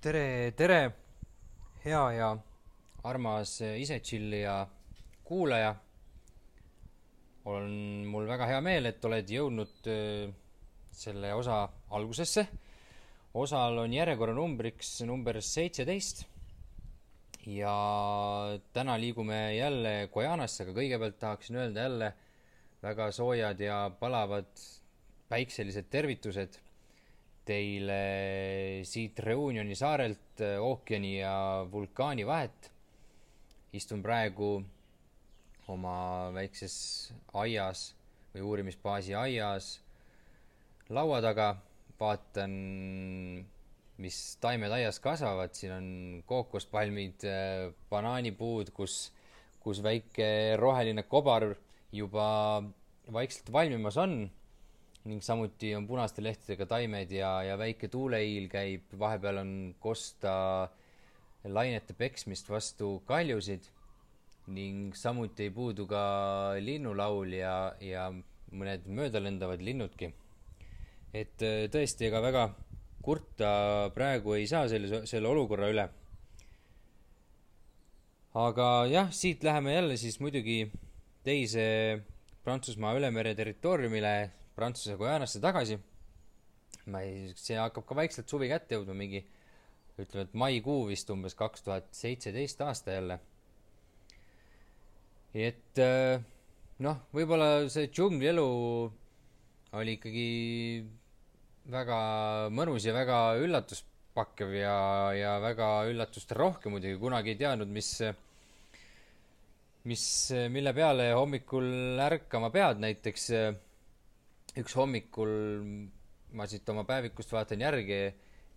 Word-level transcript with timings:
tere, 0.00 0.52
tere, 0.56 0.80
hea 1.84 2.02
ja 2.16 2.28
armas 3.08 3.54
ise 3.64 4.00
chillija 4.04 4.66
kuulaja. 5.24 5.74
on 7.44 8.04
mul 8.06 8.28
väga 8.28 8.46
hea 8.46 8.60
meel, 8.60 8.86
et 8.86 9.04
oled 9.04 9.30
jõudnud 9.32 9.88
öö, 9.88 10.28
selle 10.92 11.32
osa 11.34 11.62
algusesse. 11.96 12.46
osal 13.34 13.78
on 13.78 13.92
järjekorranumbriks 13.92 15.00
number 15.08 15.40
seitseteist. 15.40 16.26
ja 17.46 17.74
täna 18.72 19.00
liigume 19.00 19.54
jälle 19.56 20.10
Guyanasse, 20.12 20.64
aga 20.64 20.76
kõigepealt 20.76 21.18
tahaksin 21.18 21.56
öelda 21.56 21.88
jälle 21.88 22.12
väga 22.82 23.10
soojad 23.12 23.60
ja 23.60 23.90
palavad 24.00 24.50
päikselised 25.28 25.90
tervitused 25.90 26.58
teile 27.44 28.00
siit 28.84 29.18
Reunioni 29.18 29.74
saarelt 29.74 30.42
ookeani 30.60 31.18
ja 31.18 31.66
vulkaani 31.72 32.26
vahet. 32.26 32.70
istun 33.72 34.02
praegu 34.02 34.64
oma 35.68 36.30
väikses 36.34 36.74
aias 37.38 37.94
või 38.34 38.42
uurimisbaasi 38.42 39.14
aias 39.14 39.78
laua 40.90 41.20
taga, 41.22 41.54
vaatan, 42.00 42.52
mis 44.02 44.18
taimed 44.42 44.72
aias 44.74 44.98
kasvavad, 45.02 45.54
siin 45.54 45.74
on 45.76 45.88
kookospalmid, 46.26 47.26
banaanipuud, 47.90 48.72
kus, 48.74 49.12
kus 49.62 49.82
väike 49.84 50.56
roheline 50.58 51.04
kobar 51.06 51.52
juba 51.92 52.62
vaikselt 53.12 53.52
valmimas 53.52 53.96
on 53.98 54.30
ning 55.08 55.22
samuti 55.24 55.72
on 55.74 55.86
punaste 55.88 56.22
lehtedega 56.22 56.66
taimed 56.68 57.12
ja, 57.14 57.30
ja 57.42 57.56
väike 57.58 57.88
tuuleiil 57.88 58.48
käib, 58.52 58.92
vahepeal 58.98 59.40
on 59.40 59.52
kosta 59.80 60.32
lainete 61.44 61.96
peksmist 61.96 62.50
vastu 62.52 62.98
kaljusid 63.08 63.70
ning 64.52 64.96
samuti 64.96 65.48
ei 65.48 65.54
puudu 65.54 65.86
ka 65.88 66.02
linnulaul 66.60 67.32
ja, 67.32 67.54
ja 67.80 68.10
mõned 68.50 68.86
möödalendavad 68.90 69.62
linnudki. 69.62 70.10
et 71.14 71.42
tõesti, 71.72 72.06
ega 72.06 72.20
väga 72.22 72.44
kurta 73.02 73.90
praegu 73.94 74.34
ei 74.36 74.46
saa 74.50 74.68
selle, 74.68 75.06
selle 75.06 75.28
olukorra 75.28 75.70
üle. 75.72 75.88
aga 78.34 78.68
jah, 78.90 79.08
siit 79.10 79.42
läheme 79.42 79.74
jälle 79.74 79.96
siis 79.96 80.20
muidugi 80.20 80.70
teise 81.26 81.64
Prantsusmaa 82.44 82.94
ülemere 82.96 83.34
territooriumile 83.36 84.14
Prantsuse 84.56 84.96
Guyanasse 84.96 85.40
tagasi. 85.40 85.78
ma 86.90 87.02
ei, 87.04 87.32
see 87.36 87.58
hakkab 87.60 87.84
ka 87.86 87.94
vaikselt 87.94 88.30
suvi 88.30 88.48
kätte 88.50 88.74
jõudma, 88.74 88.96
mingi 88.96 89.20
ütleme, 90.00 90.24
et 90.24 90.38
maikuu 90.42 90.86
vist 90.88 91.10
umbes 91.12 91.36
kaks 91.38 91.66
tuhat 91.66 91.90
seitseteist 91.94 92.62
aasta 92.64 92.96
jälle. 92.96 93.18
et 95.34 95.82
noh, 96.80 97.04
võib-olla 97.14 97.68
see 97.70 97.90
džunglielu 97.92 98.46
oli 99.78 99.94
ikkagi 99.98 100.30
väga 101.70 102.00
mõnus 102.56 102.86
ja 102.88 102.94
väga 102.96 103.20
üllatuspakkev 103.44 104.56
ja, 104.56 104.78
ja 105.14 105.36
väga 105.42 105.68
üllatusterohke 105.92 106.72
muidugi, 106.72 106.98
kunagi 106.98 107.34
ei 107.34 107.40
teadnud, 107.44 107.70
mis 107.70 107.92
mis, 109.88 110.04
mille 110.52 110.72
peale 110.76 111.12
hommikul 111.16 112.00
ärkama 112.04 112.50
pead, 112.52 112.82
näiteks 112.82 113.30
üks 114.60 114.76
hommikul 114.76 115.32
ma 116.36 116.46
siit 116.50 116.68
oma 116.70 116.84
päevikust 116.88 117.32
vaatan 117.34 117.64
järgi, 117.64 118.00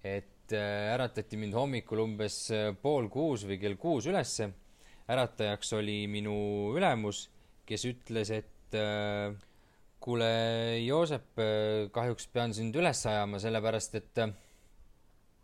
et 0.04 0.54
äratati 0.54 1.40
mind 1.40 1.56
hommikul 1.58 2.04
umbes 2.04 2.38
pool 2.82 3.08
kuus 3.14 3.46
või 3.48 3.60
kell 3.62 3.80
kuus 3.80 4.10
ülesse. 4.12 4.52
äratajaks 5.10 5.74
oli 5.76 6.06
minu 6.08 6.36
ülemus, 6.78 7.26
kes 7.68 7.86
ütles, 7.90 8.30
et 8.32 8.78
kuule, 10.04 10.30
Joosep, 10.84 11.40
kahjuks 11.96 12.28
pean 12.32 12.54
sind 12.54 12.76
üles 12.76 13.06
ajama, 13.08 13.40
sellepärast 13.40 13.96
et, 14.00 14.24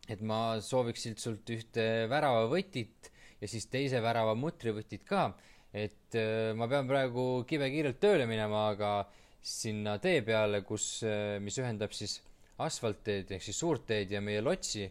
et 0.09 0.21
ma 0.21 0.59
sooviksin 0.63 1.17
sult 1.19 1.49
ühte 1.55 2.07
väravavõtit 2.11 3.11
ja 3.39 3.47
siis 3.47 3.69
teise 3.71 4.01
värava 4.03 4.35
mutrivõtit 4.35 5.05
ka 5.07 5.29
et 5.73 6.17
ma 6.57 6.67
pean 6.67 6.87
praegu 6.89 7.45
kibekiirelt 7.49 7.99
tööle 8.01 8.25
minema, 8.29 8.69
aga 8.73 8.93
sinna 9.41 9.97
tee 10.01 10.23
peale, 10.25 10.63
kus, 10.67 11.03
mis 11.41 11.59
ühendab 11.61 11.93
siis 11.95 12.19
asfaltteed 12.59 13.29
ehk 13.35 13.43
siis 13.45 13.59
suurt 13.59 13.85
teed 13.87 14.11
ja 14.11 14.21
meie 14.21 14.41
lotsi, 14.43 14.87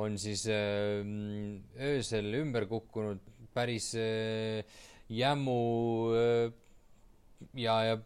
on 0.00 0.16
siis 0.18 0.46
öösel 0.46 2.30
ümber 2.38 2.68
kukkunud 2.70 3.20
päris 3.54 3.90
jämmu 5.10 5.58
ja, 7.58 7.74
ja 7.90 7.98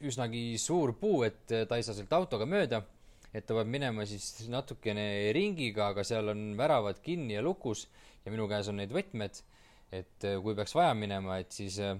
üsnagi 0.00 0.56
suur 0.60 0.94
puu, 0.96 1.22
et 1.28 1.44
ta 1.44 1.76
ei 1.76 1.84
saa 1.84 1.96
sealt 1.96 2.12
autoga 2.16 2.48
mööda. 2.48 2.82
et 3.30 3.44
ta 3.46 3.54
peab 3.54 3.68
minema 3.70 4.02
siis 4.10 4.48
natukene 4.50 5.30
ringiga, 5.30 5.92
aga 5.92 6.02
seal 6.02 6.32
on 6.32 6.56
väravad 6.58 6.98
kinni 7.04 7.36
ja 7.36 7.42
lukus 7.46 7.84
ja 8.24 8.32
minu 8.32 8.48
käes 8.50 8.66
on 8.72 8.80
need 8.80 8.90
võtmed 8.90 9.38
et 9.92 10.26
kui 10.42 10.54
peaks 10.54 10.74
vaja 10.74 10.94
minema, 10.94 11.40
et 11.42 11.52
siis 11.52 11.78
äh, 11.82 11.98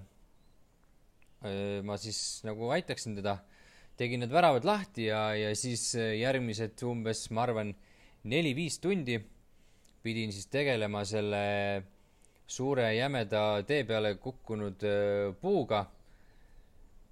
ma 1.85 1.97
siis 1.99 2.43
nagu 2.47 2.71
aitaksin 2.71 3.17
teda. 3.19 3.39
tegin 4.01 4.23
need 4.23 4.33
väravad 4.33 4.65
lahti 4.65 5.11
ja, 5.11 5.35
ja 5.37 5.51
siis 5.57 5.93
järgmised 5.95 6.81
umbes, 6.89 7.27
ma 7.37 7.43
arvan, 7.45 7.75
neli-viis 8.25 8.79
tundi 8.81 9.19
pidin 10.03 10.33
siis 10.33 10.47
tegelema 10.49 11.05
selle 11.05 11.43
suure 12.51 12.89
jämeda 12.97 13.63
tee 13.67 13.85
peale 13.87 14.15
kukkunud 14.23 14.85
äh, 14.87 15.33
puuga. 15.41 15.85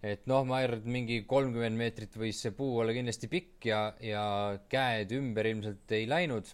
et 0.03 0.27
noh, 0.31 0.45
ma 0.47 0.61
arvan, 0.63 0.79
et 0.79 0.91
mingi 0.95 1.19
kolmkümmend 1.27 1.79
meetrit 1.79 2.15
võis 2.19 2.39
see 2.43 2.53
puu 2.55 2.79
olla 2.83 2.95
kindlasti 2.95 3.31
pikk 3.31 3.67
ja, 3.67 3.81
ja 4.03 4.25
käed 4.71 5.11
ümber 5.17 5.49
ilmselt 5.51 5.95
ei 5.95 6.07
läinud. 6.11 6.51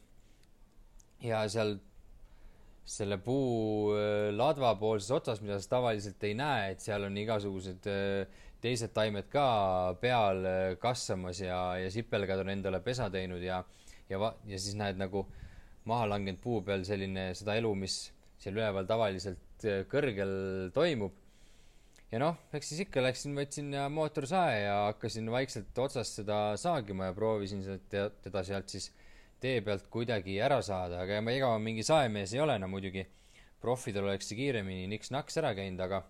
ja 1.24 1.44
seal 1.48 1.76
selle 2.84 3.16
puu 3.24 3.94
ladvapoolses 4.36 5.10
otsas, 5.16 5.40
mida 5.40 5.56
sa 5.60 5.76
tavaliselt 5.78 6.24
ei 6.28 6.34
näe, 6.36 6.74
et 6.74 6.84
seal 6.84 7.06
on 7.06 7.16
igasugused 7.16 7.88
teised 8.64 8.92
taimed 8.96 9.28
ka 9.32 9.46
peal 10.00 10.44
kasvamas 10.80 11.40
ja, 11.40 11.60
ja 11.80 11.88
sipelgad 11.92 12.42
on 12.44 12.52
endale 12.52 12.80
pesa 12.84 13.10
teinud 13.12 13.42
ja, 13.44 13.62
ja 14.08 14.20
ja 14.48 14.60
siis 14.60 14.76
näed 14.76 15.00
nagu 15.00 15.24
maha 15.88 16.08
langenud 16.14 16.40
puu 16.40 16.62
peal 16.64 16.84
selline, 16.86 17.30
seda 17.36 17.56
elu, 17.60 17.72
mis 17.76 17.98
seal 18.40 18.56
üleval 18.56 18.88
tavaliselt 18.88 19.66
kõrgel 19.90 20.34
toimub. 20.76 21.20
ja 22.12 22.20
noh, 22.22 22.36
eks 22.54 22.70
siis 22.70 22.84
ikka 22.84 23.02
läksin, 23.02 23.34
võtsin 23.36 23.72
mootorsae 23.90 24.60
ja 24.64 24.74
hakkasin 24.90 25.30
vaikselt 25.32 25.78
otsast 25.86 26.20
seda 26.20 26.38
saagima 26.60 27.10
ja 27.10 27.16
proovisin 27.16 27.64
teda 27.90 28.44
sealt 28.46 28.70
siis 28.70 28.90
tee 29.44 29.60
pealt 29.64 29.90
kuidagi 29.92 30.38
ära 30.40 30.60
saada, 30.64 31.02
aga 31.04 31.20
ma 31.24 31.34
ega 31.36 31.50
mingi 31.60 31.84
saemees 31.84 32.32
ei 32.34 32.42
ole 32.44 32.56
no, 32.60 32.70
muidugi. 32.72 33.04
profidel 33.64 34.04
oleks 34.04 34.26
see 34.28 34.36
kiiremini 34.36 34.84
niks-naks 34.92 35.38
ära 35.40 35.54
käinud, 35.56 35.80
aga, 35.80 36.02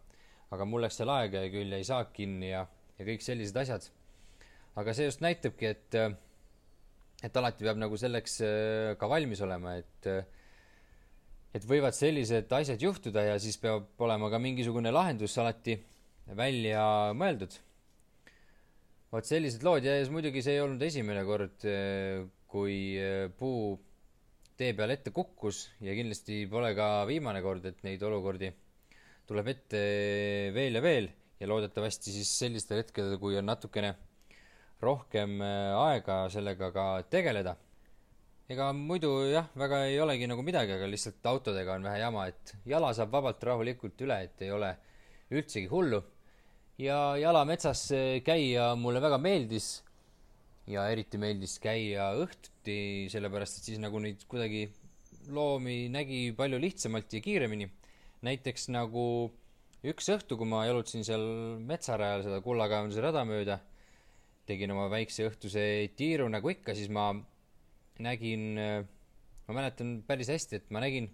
aga 0.54 0.66
mul 0.66 0.82
läks 0.82 0.96
seal 0.98 1.10
aega 1.14 1.44
ja 1.44 1.50
küll 1.52 1.70
jäi 1.70 1.84
saak 1.86 2.10
kinni 2.16 2.50
ja, 2.50 2.64
ja 2.98 3.06
kõik 3.06 3.22
sellised 3.22 3.58
asjad. 3.62 3.86
aga 4.82 4.94
see 4.94 5.06
just 5.06 5.22
näitabki, 5.22 5.70
et, 5.70 5.98
et 7.22 7.36
alati 7.40 7.66
peab 7.66 7.78
nagu 7.78 7.98
selleks 7.98 8.40
äh, 8.46 8.94
ka 8.98 9.10
valmis 9.10 9.42
olema, 9.46 9.76
et, 9.82 10.08
et 11.54 11.68
võivad 11.70 11.94
sellised 11.94 12.50
asjad 12.58 12.82
juhtuda 12.82 13.28
ja 13.30 13.38
siis 13.42 13.58
peab 13.62 14.02
olema 14.02 14.30
ka 14.30 14.42
mingisugune 14.42 14.94
lahendus 14.94 15.38
alati 15.42 15.78
välja 16.34 16.86
mõeldud. 17.14 17.58
vot 19.14 19.26
sellised 19.26 19.62
lood 19.62 19.84
ja 19.86 19.94
muidugi 20.10 20.42
see 20.42 20.56
ei 20.56 20.64
olnud 20.64 20.82
esimene 20.82 21.22
kord 21.26 21.66
äh, 21.70 22.24
kui 22.54 22.94
äh, 23.02 23.26
puu 23.34 23.74
tee 24.54 24.70
peal 24.78 24.92
ette 24.94 25.10
kukkus 25.10 25.64
ja 25.82 25.94
kindlasti 25.96 26.44
pole 26.50 26.70
ka 26.78 27.02
viimane 27.10 27.42
kord, 27.42 27.64
et 27.66 27.80
neid 27.82 28.02
olukordi 28.06 28.52
tuleb 29.26 29.48
ette 29.50 29.80
veel 30.54 30.78
ja 30.78 30.82
veel 30.84 31.08
ja 31.40 31.48
loodetavasti 31.50 32.14
siis 32.14 32.30
sellistel 32.38 32.84
hetkedel, 32.84 33.18
kui 33.18 33.34
on 33.40 33.48
natukene 33.50 33.94
rohkem 34.84 35.40
äh, 35.42 35.74
aega 35.80 36.24
sellega 36.30 36.70
ka 36.74 36.86
tegeleda. 37.10 37.56
ega 38.48 38.68
muidu 38.76 39.10
jah, 39.32 39.48
väga 39.58 39.80
ei 39.88 39.98
olegi 40.04 40.28
nagu 40.30 40.42
midagi, 40.46 40.76
aga 40.76 40.86
lihtsalt 40.86 41.26
autodega 41.26 41.74
on 41.74 41.88
vähe 41.88 41.98
jama, 42.02 42.26
et 42.28 42.54
jala 42.68 42.92
saab 42.94 43.10
vabalt 43.16 43.42
rahulikult 43.42 44.04
üle, 44.06 44.20
et 44.28 44.42
ei 44.44 44.52
ole 44.52 44.74
üldsegi 45.32 45.66
hullu. 45.72 46.02
ja 46.78 47.16
jala 47.18 47.44
metsas 47.48 47.88
käia 48.26 48.74
mulle 48.78 49.02
väga 49.02 49.18
meeldis 49.18 49.80
ja 50.70 50.86
eriti 50.88 51.20
meeldis 51.20 51.58
käia 51.62 52.10
õhtuti, 52.16 53.06
sellepärast 53.12 53.60
et 53.60 53.68
siis 53.68 53.80
nagu 53.82 54.00
neid 54.00 54.24
kuidagi 54.30 54.66
loomi 55.34 55.88
nägi 55.92 56.32
palju 56.36 56.60
lihtsamalt 56.60 57.12
ja 57.12 57.20
kiiremini. 57.24 57.70
näiteks 58.24 58.70
nagu 58.72 59.04
üks 59.84 60.08
õhtu, 60.08 60.38
kui 60.40 60.48
ma 60.48 60.62
jalutasin 60.64 61.04
seal 61.04 61.24
metsarajal 61.60 62.24
seda 62.24 62.40
kullakaevanduse 62.44 63.02
rada 63.04 63.24
mööda, 63.28 63.58
tegin 64.48 64.72
oma 64.72 64.88
väikse 64.92 65.26
õhtuse 65.28 65.64
tiiru 65.96 66.28
nagu 66.32 66.48
ikka, 66.48 66.72
siis 66.76 66.88
ma 66.88 67.10
nägin, 68.04 68.56
ma 68.56 69.56
mäletan 69.56 69.98
päris 70.08 70.32
hästi, 70.32 70.62
et 70.62 70.72
ma 70.72 70.80
nägin 70.84 71.10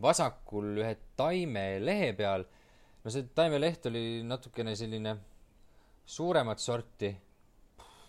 vasakul 0.00 0.78
ühe 0.82 0.94
taime 1.18 1.66
lehe 1.82 2.12
peal, 2.18 2.46
no 3.02 3.10
see 3.10 3.26
taimeleht 3.34 3.86
oli 3.90 4.22
natukene 4.26 4.74
selline 4.78 5.16
suuremat 6.06 6.62
sorti, 6.62 7.10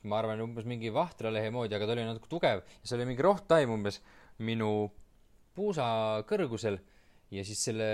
ma 0.06 0.20
arvan, 0.22 0.44
umbes 0.46 0.68
mingi 0.70 0.92
vahtralehe 0.94 1.50
moodi, 1.54 1.76
aga 1.76 1.88
ta 1.88 1.96
oli 1.96 2.06
natuke 2.08 2.30
tugev 2.32 2.62
ja 2.62 2.84
see 2.84 2.98
oli 2.98 3.10
mingi 3.10 3.26
rohttaim 3.26 3.74
umbes 3.74 4.02
minu 4.46 4.90
puusa 5.56 5.88
kõrgusel 6.30 6.80
ja 7.34 7.44
siis 7.48 7.64
selle 7.70 7.90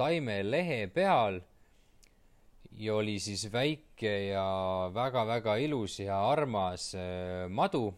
taimelehe 0.00 0.86
peal 0.94 1.40
ja 2.80 2.94
oli 2.94 3.18
siis 3.20 3.48
väike 3.52 4.12
ja 4.30 4.44
väga-väga 4.94 5.56
ilus 5.64 5.98
ja 6.00 6.20
armas 6.30 6.94
äh, 6.94 7.48
madu. 7.48 7.90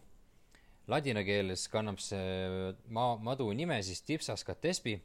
Ladina 0.87 1.21
keeles 1.23 1.69
kannab 1.71 2.01
see 2.03 2.73
maa, 2.91 3.15
madu 3.15 3.47
nime 3.55 3.77
siis 3.83 4.03
Dipsas 4.07 4.43
catespi. 4.43 4.99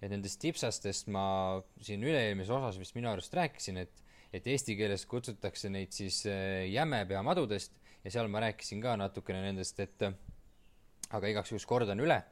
et 0.00 0.08
nendest 0.08 0.40
tipsastest 0.40 1.10
ma 1.12 1.60
siin 1.84 2.00
üle-eelmises 2.00 2.48
osas 2.56 2.78
vist 2.80 2.94
minu 2.96 3.10
arust 3.10 3.34
rääkisin, 3.36 3.82
et, 3.82 3.98
et 4.32 4.46
eesti 4.48 4.72
keeles 4.78 5.04
kutsutakse 5.04 5.68
neid 5.68 5.92
siis 5.92 6.22
äh, 6.24 6.64
jämepeamadudest 6.72 7.76
ja 8.04 8.10
seal 8.10 8.28
ma 8.32 8.44
rääkisin 8.46 8.82
ka 8.82 8.96
natukene 8.96 9.42
nendest, 9.44 9.80
et 9.80 10.06
aga 11.10 11.28
igaks 11.28 11.52
juhuks 11.52 11.66
kordan 11.68 12.00
üle, 12.00 12.22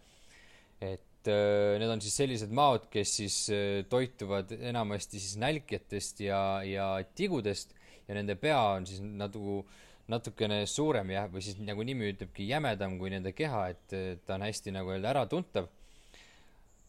et 0.80 1.08
Äh, 1.28 1.76
need 1.80 1.90
on 1.90 2.00
siis 2.02 2.14
sellised 2.20 2.52
maod, 2.54 2.86
kes 2.92 3.16
siis 3.20 3.36
äh, 3.50 3.82
toituvad 3.90 4.52
enamasti 4.54 5.18
siis 5.20 5.36
nälkjatest 5.42 6.22
ja, 6.22 6.40
ja 6.64 6.86
tigudest 7.18 7.74
ja 8.06 8.16
nende 8.16 8.36
pea 8.38 8.58
on 8.76 8.86
siis 8.88 9.02
nagu 9.02 9.60
natukene 10.08 10.62
suurem 10.70 11.10
jah, 11.12 11.26
või 11.28 11.42
siis 11.44 11.58
nagu 11.60 11.84
nimi 11.84 12.12
ütlebki, 12.14 12.46
jämedam 12.48 12.96
kui 13.00 13.10
nende 13.12 13.34
keha, 13.36 13.64
et 13.74 13.96
ta 14.24 14.38
on 14.38 14.46
hästi 14.46 14.72
nagu 14.72 14.94
öelda 14.94 15.10
äratuntav. 15.10 15.66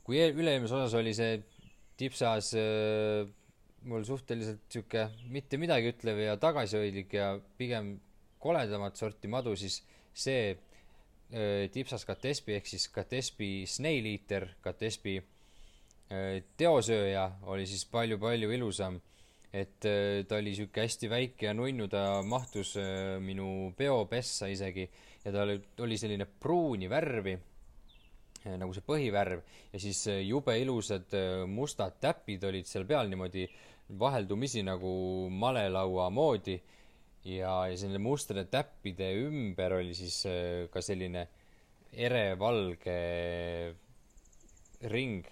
kui 0.05 0.21
üle-eelmises 0.21 0.77
osas 0.77 0.95
oli 1.01 1.11
see 1.17 1.41
tipsas 1.99 2.53
äh, 2.57 3.25
mul 3.89 4.05
suhteliselt 4.07 4.61
sihuke 4.71 5.09
mitte 5.33 5.57
midagi 5.59 5.91
ütlev 5.91 6.21
ja 6.21 6.37
tagasihoidlik 6.39 7.17
ja 7.17 7.33
pigem 7.57 7.97
koledamat 8.39 8.95
sorti 8.95 9.27
madu, 9.27 9.55
siis 9.59 9.81
see 10.13 10.57
Äh, 11.29 11.67
tipsas 11.69 12.07
Katespi 12.09 12.55
ehk 12.57 12.65
siis 12.65 12.87
Katespi 12.89 13.67
Snail 13.69 14.07
Eater, 14.09 14.47
Katespi 14.65 15.19
äh, 15.19 16.39
teosööja 16.57 17.27
oli 17.53 17.67
siis 17.69 17.83
palju-palju 17.85 18.49
ilusam. 18.55 18.97
et 19.53 19.85
äh, 19.85 20.25
ta 20.25 20.37
oli 20.37 20.55
sihuke 20.55 20.81
hästi 20.81 21.09
väike 21.09 21.45
ja 21.45 21.53
nunnu, 21.53 21.87
ta 21.89 22.21
mahtus 22.25 22.75
minu 23.21 23.73
peopessa 23.77 24.49
isegi 24.49 24.87
ja 25.23 25.31
ta 25.31 25.43
oli, 25.43 25.59
oli 25.85 25.97
selline 25.97 26.25
pruuni 26.25 26.89
värvi, 26.89 27.37
nagu 28.45 28.73
see 28.73 28.85
põhivärv, 28.85 29.41
ja 29.73 29.79
siis 29.81 30.03
jube 30.25 30.53
ilusad 30.61 31.13
mustad 31.49 31.97
täpid 32.01 32.45
olid 32.45 32.69
seal 32.69 32.85
peal 32.89 33.09
niimoodi 33.09 33.47
vaheldumisi 34.01 34.61
nagu 34.65 34.91
malelaua 35.29 36.09
moodi 36.13 36.59
ja, 37.25 37.53
ja 37.67 37.77
selle 37.77 37.99
mustrade 38.01 38.45
täppide 38.51 39.11
ümber 39.25 39.79
oli 39.79 39.95
siis 39.97 40.21
äh, 40.29 40.67
ka 40.71 40.81
selline 40.83 41.27
erevalge 41.89 42.95
ring, 44.91 45.25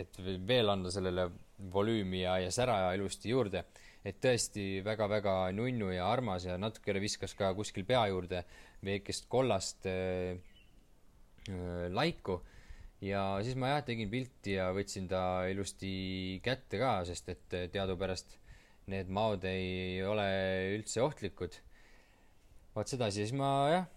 et 0.00 0.18
veel 0.18 0.72
anda 0.72 0.90
sellele 0.92 1.28
volüümi 1.72 2.24
ja, 2.24 2.36
ja 2.42 2.50
sära 2.50 2.92
ilusti 2.96 3.30
juurde. 3.30 3.64
et 4.02 4.16
tõesti 4.18 4.82
väga-väga 4.82 5.52
nunnu 5.54 5.92
ja 5.94 6.08
armas 6.10 6.42
ja 6.42 6.56
natukene 6.58 6.98
viskas 6.98 7.36
ka 7.38 7.52
kuskil 7.54 7.84
pea 7.86 8.00
juurde 8.10 8.40
väikest 8.82 9.28
kollast 9.30 9.86
äh, 9.86 10.34
äh, 11.48 11.86
laiku. 11.90 12.40
ja 13.00 13.38
siis 13.42 13.54
ma 13.56 13.76
jah, 13.76 13.84
tegin 13.86 14.10
pilti 14.10 14.58
ja 14.58 14.72
võtsin 14.74 15.06
ta 15.08 15.46
ilusti 15.50 16.40
kätte 16.42 16.82
ka, 16.82 17.04
sest 17.06 17.28
et 17.30 17.58
teadupärast 17.72 18.41
need 18.90 19.10
maod 19.12 19.44
ei 19.46 20.02
ole 20.04 20.26
üldse 20.76 21.02
ohtlikud. 21.04 21.58
vaat 22.74 22.88
sedasi, 22.88 23.20
siis 23.22 23.34
ma 23.36 23.48
jah, 23.68 23.88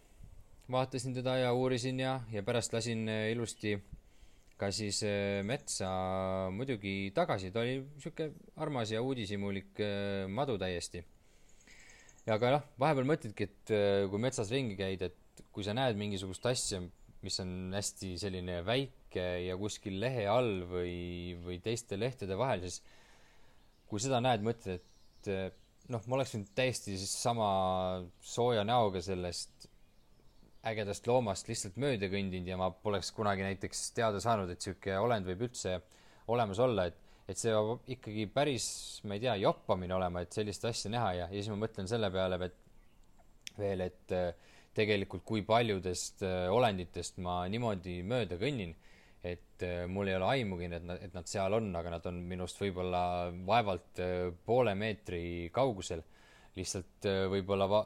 vaatasin 0.71 1.13
teda 1.15 1.37
ja 1.39 1.53
uurisin 1.55 1.99
ja, 1.99 2.19
ja 2.31 2.43
pärast 2.43 2.73
lasin 2.73 3.07
äh, 3.09 3.29
ilusti 3.31 3.75
ka 4.59 4.71
siis 4.71 5.01
äh, 5.05 5.41
metsa 5.47 5.89
muidugi 6.51 7.11
tagasi, 7.15 7.51
ta 7.51 7.63
oli 7.63 7.79
sihuke 8.01 8.31
armas 8.61 8.91
ja 8.91 9.01
uudishimulik 9.01 9.79
äh, 9.83 10.25
madu 10.27 10.57
täiesti. 10.59 11.03
ja 12.25 12.35
aga 12.35 12.55
noh, 12.57 12.67
vahepeal 12.81 13.07
mõtledki, 13.07 13.47
et 13.47 13.73
kui 14.09 14.21
metsas 14.21 14.49
ringi 14.51 14.77
käid, 14.79 15.03
et 15.05 15.43
kui 15.53 15.63
sa 15.63 15.75
näed 15.77 15.97
mingisugust 15.99 16.45
asja, 16.49 16.81
mis 17.25 17.37
on 17.41 17.73
hästi 17.73 18.15
selline 18.21 18.59
väike 18.65 19.25
ja 19.45 19.57
kuskil 19.57 19.99
lehe 20.01 20.25
all 20.29 20.63
või, 20.69 21.35
või 21.45 21.59
teiste 21.63 21.99
lehtede 21.99 22.37
vahel, 22.37 22.65
siis 22.65 22.81
kui 23.89 24.01
seda 24.01 24.21
näed, 24.23 24.43
mõtled, 24.45 24.81
et 24.81 25.31
eh, 25.31 25.47
noh, 25.93 26.03
ma 26.07 26.17
oleks 26.19 26.35
nüüd 26.35 26.51
täiesti 26.57 26.97
siis 26.97 27.13
sama 27.21 27.47
sooja 28.25 28.65
näoga 28.67 29.01
sellest 29.05 29.69
ägedast 30.65 31.05
loomast 31.05 31.49
lihtsalt 31.49 31.77
mööda 31.81 32.09
kõndinud 32.09 32.49
ja 32.49 32.57
ma 32.57 32.71
poleks 32.73 33.11
kunagi 33.13 33.45
näiteks 33.45 33.91
teada 33.97 34.21
saanud, 34.23 34.49
et 34.49 34.65
sihuke 34.65 34.97
olend 34.97 35.27
võib 35.29 35.45
üldse 35.47 35.77
olemas 36.33 36.61
olla, 36.63 36.87
et, 36.89 36.97
et 37.29 37.37
see 37.37 37.53
peab 37.53 37.91
ikkagi 37.95 38.25
päris, 38.33 38.67
ma 39.05 39.17
ei 39.17 39.21
tea, 39.27 39.35
joppamine 39.43 39.93
olema, 39.93 40.23
et 40.25 40.33
sellist 40.33 40.65
asja 40.65 40.89
näha 40.93 41.11
ja, 41.19 41.27
ja 41.29 41.37
siis 41.37 41.51
ma 41.53 41.59
mõtlen 41.67 41.89
selle 41.89 42.09
peale, 42.13 42.39
et 42.49 43.59
veel, 43.59 43.85
et 43.85 44.15
eh, 44.17 44.55
tegelikult 44.75 45.23
kui 45.27 45.45
paljudest 45.45 46.25
eh, 46.25 46.47
olenditest 46.51 47.21
ma 47.23 47.43
niimoodi 47.51 47.99
mööda 48.07 48.39
kõnnin 48.41 48.73
et 49.25 49.63
äh, 49.65 49.85
mul 49.89 50.09
ei 50.09 50.17
ole 50.19 50.27
aimugi, 50.35 50.69
et 50.69 50.83
nad, 50.85 51.01
et 51.01 51.13
nad 51.15 51.27
seal 51.29 51.57
on, 51.57 51.71
aga 51.79 51.95
nad 51.95 52.07
on 52.09 52.19
minust 52.29 52.59
võib-olla 52.61 53.01
vaevalt 53.47 54.01
äh, 54.03 54.29
poole 54.45 54.75
meetri 54.77 55.49
kaugusel. 55.55 56.03
lihtsalt 56.55 57.07
äh, 57.09 57.25
võib-olla 57.31 57.67
va-, 57.71 57.85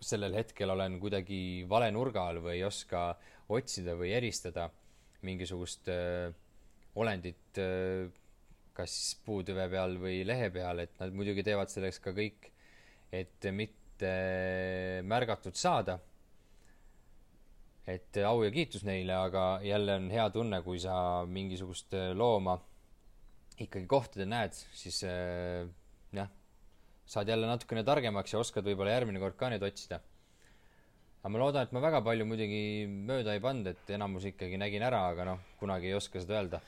sellel 0.00 0.38
hetkel 0.38 0.70
olen 0.72 0.98
kuidagi 1.02 1.66
vale 1.68 1.90
nurga 1.94 2.28
all 2.30 2.40
või 2.42 2.56
ei 2.56 2.64
oska 2.66 3.10
otsida 3.54 3.96
või 3.98 4.12
eristada 4.14 4.68
mingisugust 5.26 5.88
öö, 5.90 6.28
olendit 7.00 7.58
öö, 7.58 8.06
kas 8.76 8.92
siis 8.94 9.16
puutüve 9.26 9.64
peal 9.72 9.96
või 9.98 10.20
lehe 10.26 10.50
peal, 10.54 10.84
et 10.84 10.94
nad 11.00 11.14
muidugi 11.16 11.42
teevad 11.42 11.72
selleks 11.72 11.98
ka 12.04 12.12
kõik, 12.14 12.46
et 13.10 13.48
mitte 13.50 14.12
märgatud 15.02 15.58
saada 15.58 15.96
et 17.88 18.18
au 18.28 18.42
ja 18.44 18.50
kiitus 18.52 18.84
neile, 18.84 19.14
aga 19.16 19.60
jälle 19.64 19.96
on 19.96 20.10
hea 20.12 20.26
tunne, 20.34 20.60
kui 20.64 20.80
sa 20.82 21.24
mingisugust 21.28 21.94
äh, 21.96 22.10
looma 22.16 22.58
ikkagi 23.58 23.86
kohtadel 23.90 24.28
näed, 24.30 24.56
siis 24.76 25.00
äh, 25.08 25.64
jah, 26.14 26.30
saad 27.08 27.32
jälle 27.32 27.48
natukene 27.48 27.84
targemaks 27.86 28.34
ja 28.34 28.42
oskad 28.42 28.66
võib-olla 28.68 28.94
järgmine 28.96 29.22
kord 29.22 29.38
ka 29.40 29.50
neid 29.52 29.64
otsida. 29.64 30.00
aga 31.22 31.32
ma 31.34 31.40
loodan, 31.42 31.66
et 31.66 31.72
ma 31.74 31.82
väga 31.82 32.02
palju 32.04 32.26
muidugi 32.28 32.60
mööda 32.88 33.34
ei 33.34 33.42
pannud, 33.42 33.72
et 33.72 33.94
enamus 33.96 34.28
ikkagi 34.30 34.60
nägin 34.60 34.84
ära, 34.86 35.06
aga 35.12 35.32
noh, 35.32 35.40
kunagi 35.58 35.90
ei 35.90 35.96
oska 35.98 36.20
seda 36.22 36.38
öelda 36.38 36.62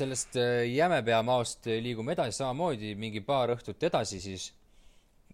sellest 0.00 0.38
äh, 0.40 0.64
Jämepeamaost 0.70 1.68
liigume 1.82 2.14
edasi 2.16 2.40
samamoodi, 2.40 2.94
mingi 2.98 3.22
paar 3.24 3.52
õhtut 3.54 3.82
edasi 3.90 4.20
siis 4.22 4.50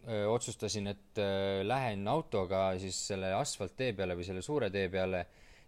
öö, 0.07 0.25
äh, 0.25 0.27
otsustasin, 0.33 0.91
et 0.93 1.21
öö, 1.21 1.61
äh, 1.61 1.63
lähen 1.67 2.07
autoga 2.11 2.69
siis 2.83 2.99
selle 3.13 3.33
asfalttee 3.37 3.93
peale 3.97 4.17
või 4.19 4.27
selle 4.27 4.43
suure 4.45 4.71
tee 4.75 4.89
peale 4.93 5.25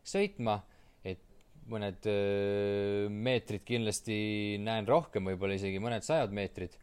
sõitma, 0.07 0.59
et 1.05 1.23
mõned 1.71 2.11
öö, 2.11 3.09
meetrid 3.13 3.65
kindlasti 3.69 4.19
näen 4.65 4.89
rohkem, 4.89 5.31
võib-olla 5.31 5.59
isegi 5.59 5.83
mõned 5.83 6.07
sajad 6.07 6.35
meetrid 6.35 6.75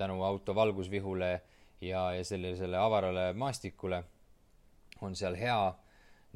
tänu 0.00 0.22
auto 0.24 0.54
valgusvihule 0.56 1.30
ja, 1.80 2.06
ja 2.14 2.24
sellisele 2.24 2.78
avarale 2.78 3.32
maastikule. 3.36 4.04
On 5.00 5.16
seal 5.16 5.36
hea 5.40 5.58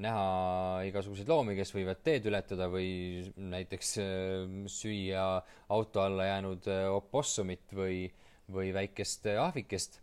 näha 0.02 0.82
igasuguseid 0.88 1.28
loomi, 1.30 1.54
kes 1.58 1.70
võivad 1.74 2.00
teed 2.02 2.24
ületada 2.26 2.66
või 2.70 3.22
näiteks 3.38 3.92
äh, 4.02 4.56
süüa 4.70 5.26
auto 5.74 6.02
alla 6.02 6.26
jäänud 6.32 6.66
äh, 6.70 6.86
opossumit 6.90 7.74
või, 7.76 8.08
või 8.50 8.72
väikest 8.74 9.28
äh, 9.30 9.38
ahvikest. 9.42 10.00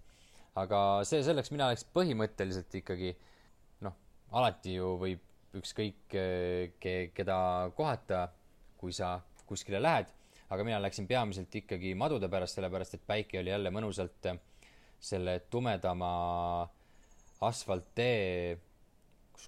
aga 0.56 0.80
see 1.08 1.24
selleks, 1.24 1.52
mina 1.52 1.68
oleks 1.68 1.84
põhimõtteliselt 1.96 2.80
ikkagi 2.80 3.12
noh, 3.84 3.98
alati 4.32 4.78
ju 4.78 4.96
võib 5.02 5.60
ükskõik 5.60 6.08
ke-, 6.80 7.12
keda 7.16 7.38
kohata, 7.76 8.26
kui 8.80 8.96
sa 8.96 9.18
kuskile 9.48 9.84
lähed, 9.84 10.08
aga 10.52 10.64
mina 10.64 10.80
läksin 10.80 11.08
peamiselt 11.08 11.52
ikkagi 11.56 11.92
madude 12.00 12.32
pärast, 12.32 12.56
sellepärast 12.56 12.96
et 12.96 13.08
päike 13.08 13.40
oli 13.44 13.52
jälle 13.52 13.72
mõnusalt 13.76 14.32
selle 15.02 15.40
tumedama 15.52 16.12
asfalttee 17.42 18.60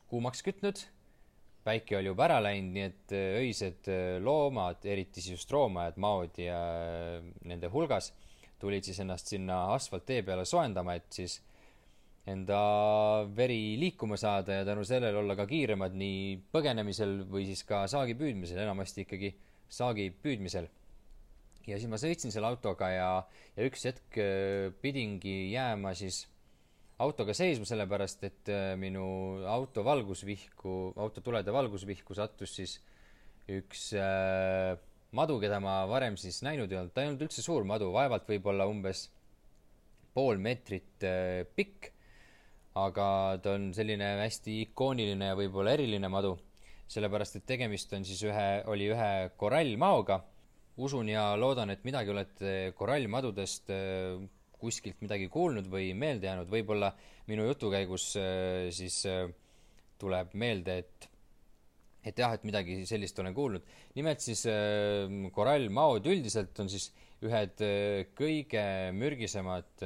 kuumaks 0.09 0.43
kütnud, 0.45 0.81
päike 1.63 1.97
oli 1.97 2.11
juba 2.11 2.27
ära 2.27 2.41
läinud, 2.43 2.73
nii 2.75 2.85
et 2.89 3.15
öised 3.39 3.89
loomad, 4.23 4.83
eriti 4.85 5.23
siis 5.23 5.39
just 5.39 5.51
roomajad, 5.53 5.97
maod 6.03 6.37
ja 6.41 6.59
nende 7.47 7.71
hulgas, 7.71 8.11
tulid 8.59 8.85
siis 8.85 8.99
ennast 9.03 9.31
sinna 9.31 9.65
asfalttee 9.73 10.21
peale 10.27 10.45
soojendama, 10.47 10.95
et 10.99 11.09
siis 11.21 11.39
enda 12.29 12.59
veri 13.35 13.75
liikuma 13.79 14.17
saada 14.19 14.61
ja 14.61 14.65
tänu 14.65 14.85
sellele 14.87 15.17
olla 15.19 15.35
ka 15.35 15.45
kiiremad 15.47 15.95
nii 15.99 16.37
põgenemisel 16.55 17.23
või 17.27 17.47
siis 17.49 17.65
ka 17.67 17.83
saagi 17.91 18.15
püüdmisel, 18.19 18.61
enamasti 18.63 19.03
ikkagi 19.03 19.33
saagi 19.67 20.09
püüdmisel. 20.23 20.69
ja 21.67 21.79
siis 21.79 21.89
ma 21.91 21.99
sõitsin 21.99 22.31
selle 22.31 22.47
autoga 22.47 22.89
ja, 22.91 23.09
ja 23.57 23.67
üks 23.67 23.83
hetk 23.87 24.19
äh, 24.19 24.71
pidingi 24.81 25.51
jääma 25.51 25.93
siis 25.95 26.23
autoga 27.01 27.33
seisma, 27.33 27.65
sellepärast 27.65 28.25
et 28.27 28.51
äh, 28.53 28.73
minu 28.79 29.05
auto 29.49 29.83
valgusvihku, 29.85 30.93
autotulede 31.01 31.53
valgusvihku 31.53 32.15
sattus 32.17 32.53
siis 32.59 32.77
üks 33.49 33.89
äh, 33.97 34.75
madu, 35.11 35.39
keda 35.41 35.59
ma 35.63 35.81
varem 35.89 36.19
siis 36.19 36.43
näinud 36.45 36.71
ei 36.71 36.79
olnud, 36.79 36.93
ta 36.93 37.03
ei 37.03 37.11
olnud 37.11 37.25
üldse 37.25 37.43
suur 37.45 37.65
madu, 37.67 37.89
vaevalt 37.95 38.29
võib-olla 38.29 38.69
umbes 38.69 39.07
pool 40.13 40.37
meetrit 40.41 41.03
äh, 41.07 41.43
pikk 41.57 41.93
aga 42.79 43.07
ta 43.43 43.53
on 43.53 43.69
selline 43.75 44.15
hästi 44.23 44.59
ikooniline 44.67 45.29
ja 45.31 45.37
võib-olla 45.37 45.75
eriline 45.77 46.09
madu, 46.09 46.33
sellepärast 46.89 47.37
et 47.37 47.45
tegemist 47.49 47.93
on 47.93 48.05
siis 48.07 48.23
ühe, 48.25 48.47
oli 48.69 48.89
ühe 48.93 49.11
korallmaoga. 49.37 50.23
usun 50.77 51.09
ja 51.09 51.35
loodan, 51.37 51.69
et 51.69 51.83
midagi 51.85 52.09
olete 52.09 52.73
korallmadudest 52.75 53.69
äh, 53.69 54.17
kuskilt 54.63 55.01
midagi 55.03 55.29
kuulnud 55.31 55.69
või 55.71 55.91
meelde 55.97 56.29
jäänud, 56.29 56.51
võib-olla 56.51 56.93
minu 57.29 57.47
jutu 57.51 57.71
käigus 57.73 58.13
äh, 58.19 58.69
siis 58.75 59.03
äh, 59.09 59.27
tuleb 60.01 60.33
meelde, 60.33 60.77
et 60.83 61.09
et 62.03 62.17
jah, 62.19 62.33
et 62.35 62.43
midagi 62.43 62.81
sellist 62.83 63.19
olen 63.23 63.31
kuulnud. 63.31 63.63
nimelt 63.95 64.19
siis 64.19 64.41
korallmaod 65.31 66.09
üldiselt 66.11 66.57
on 66.59 66.67
siis 66.67 66.89
ühed 67.23 67.61
kõige 68.19 68.63
mürgisemad 68.91 69.85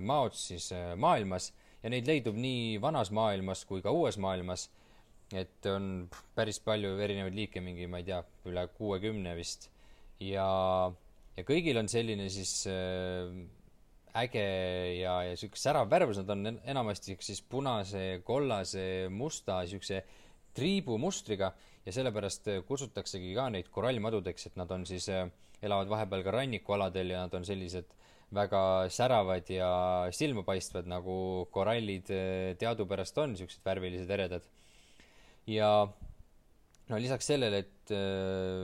maod 0.00 0.32
siis 0.32 0.70
maailmas 0.96 1.50
ja 1.82 1.92
neid 1.92 2.08
leidub 2.08 2.38
nii 2.38 2.78
vanas 2.82 3.12
maailmas 3.14 3.64
kui 3.68 3.82
ka 3.84 3.94
uues 3.94 4.18
maailmas. 4.20 4.68
et 5.36 5.66
on 5.68 6.08
päris 6.32 6.56
palju 6.64 6.94
erinevaid 7.04 7.34
liike, 7.36 7.60
mingi, 7.60 7.84
ma 7.84 7.98
ei 8.00 8.06
tea, 8.06 8.22
üle 8.48 8.64
kuuekümne 8.78 9.34
vist. 9.36 9.68
ja, 10.24 10.48
ja 11.36 11.44
kõigil 11.50 11.78
on 11.80 11.90
selline 11.92 12.30
siis 12.32 12.52
äh, 12.70 13.28
äge 14.16 14.44
ja, 14.98 15.18
ja 15.26 15.36
sihuke 15.36 15.60
särav 15.60 15.90
värvus, 15.90 16.20
nad 16.22 16.30
on 16.34 16.58
enamasti 16.58 17.16
siis 17.20 17.42
punase, 17.42 18.20
kollase, 18.24 19.08
musta, 19.10 19.60
siukse 19.68 20.02
triibumustriga 20.56 21.52
ja 21.86 21.94
sellepärast 21.94 22.50
kutsutaksegi 22.68 23.34
ka 23.36 23.48
neid 23.54 23.68
korallmadudeks, 23.72 24.50
et 24.50 24.58
nad 24.60 24.70
on 24.74 24.86
siis, 24.88 25.08
äh, 25.12 25.28
elavad 25.62 25.90
vahepeal 25.90 26.24
ka 26.26 26.34
rannikualadel 26.38 27.14
ja 27.14 27.24
nad 27.26 27.34
on 27.34 27.46
sellised 27.46 27.94
väga 28.34 28.62
säravad 28.92 29.48
ja 29.50 29.70
silmapaistvad, 30.12 30.88
nagu 30.90 31.48
korallid 31.52 32.10
eh, 32.12 32.56
teadupärast 32.60 33.16
on, 33.22 33.36
siuksed 33.38 33.64
värvilised, 33.64 34.10
eredad. 34.10 34.44
ja 35.48 35.70
no 36.88 36.98
lisaks 37.00 37.30
sellele, 37.30 37.62
et 37.64 37.92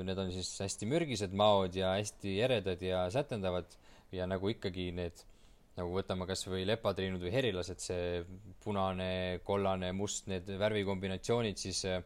need 0.05 0.19
on 0.21 0.33
siis 0.33 0.51
hästi 0.61 0.89
mürgised 0.89 1.33
maod 1.33 1.77
ja 1.77 1.95
hästi 1.97 2.37
eredad 2.45 2.83
ja 2.85 3.07
sätendavad 3.13 3.73
ja 4.13 4.29
nagu 4.29 4.51
ikkagi 4.53 4.91
need, 4.93 5.25
nagu 5.75 5.95
võtame 5.95 6.27
kas 6.29 6.47
või 6.47 6.65
lepatriinud 6.69 7.23
või 7.23 7.33
herilased, 7.35 7.81
see 7.83 8.25
punane, 8.63 9.41
kollane, 9.47 9.93
must, 9.97 10.29
need 10.31 10.49
värvikombinatsioonid 10.61 11.59
siis 11.59 11.85
eh, 11.91 12.03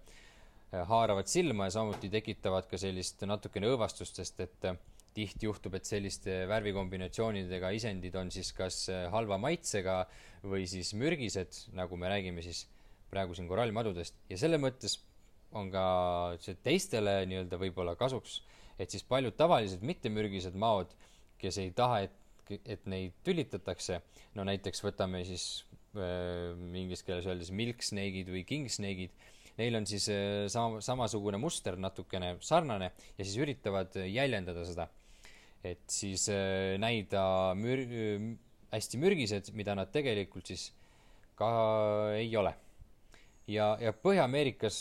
haaravad 0.72 1.28
silma 1.28 1.68
ja 1.68 1.78
samuti 1.78 2.10
tekitavad 2.12 2.68
ka 2.70 2.80
sellist 2.80 3.24
natukene 3.28 3.68
õõvastust, 3.72 4.20
sest 4.20 4.40
et 4.44 4.70
tihti 5.18 5.48
juhtub, 5.48 5.74
et 5.78 5.88
selliste 5.88 6.44
värvikombinatsioonidega 6.50 7.72
isendid 7.76 8.16
on 8.20 8.30
siis 8.34 8.52
kas 8.56 8.84
äh, 8.92 9.06
halva 9.12 9.38
maitsega 9.40 10.02
või 10.46 10.66
siis 10.70 10.92
mürgised, 10.98 11.64
nagu 11.76 11.98
me 11.98 12.10
räägime 12.12 12.44
siis 12.44 12.66
praegu 13.10 13.34
siin 13.34 13.48
korallmadudest. 13.50 14.18
Ja 14.30 14.38
selle 14.40 14.60
mõttes 14.62 14.98
on 15.56 15.72
ka 15.72 15.84
see 16.44 16.58
teistele 16.62 17.22
nii-öelda 17.30 17.58
võib-olla 17.60 17.96
kasuks, 17.98 18.42
et 18.78 18.92
siis 18.92 19.06
paljud 19.08 19.34
tavalised 19.38 19.82
mittemürgised 19.86 20.56
maod, 20.58 20.92
kes 21.40 21.58
ei 21.62 21.72
taha, 21.74 22.02
et, 22.06 22.14
et 22.50 22.86
neid 22.90 23.16
tülitatakse, 23.26 24.00
no 24.38 24.44
näiteks 24.48 24.82
võtame 24.84 25.24
siis 25.28 25.64
äh, 25.96 26.54
inglise 26.78 27.06
keeles 27.06 27.28
öeldes 27.28 27.50
milksnake'id 27.54 28.30
või 28.32 28.44
kingsnake'id, 28.48 29.14
neil 29.58 29.78
on 29.80 29.88
siis 29.90 30.08
äh, 30.12 30.46
sama, 30.52 30.82
samasugune 30.84 31.40
muster 31.42 31.78
natukene 31.80 32.36
sarnane 32.44 32.92
ja 33.18 33.24
siis 33.24 33.36
üritavad 33.42 33.96
jäljendada 34.06 34.64
seda. 34.68 34.88
Et 35.66 35.82
siis 35.90 36.28
äh, 36.30 36.76
näida 36.80 37.54
mür-, 37.58 37.86
äh, 37.88 38.28
hästi 38.72 39.00
mürgised, 39.02 39.52
mida 39.58 39.74
nad 39.78 39.90
tegelikult 39.94 40.50
siis 40.52 40.70
ka 41.38 41.48
ei 42.18 42.30
ole. 42.36 42.54
ja, 43.48 43.76
ja 43.80 43.94
Põhja-Ameerikas 43.96 44.78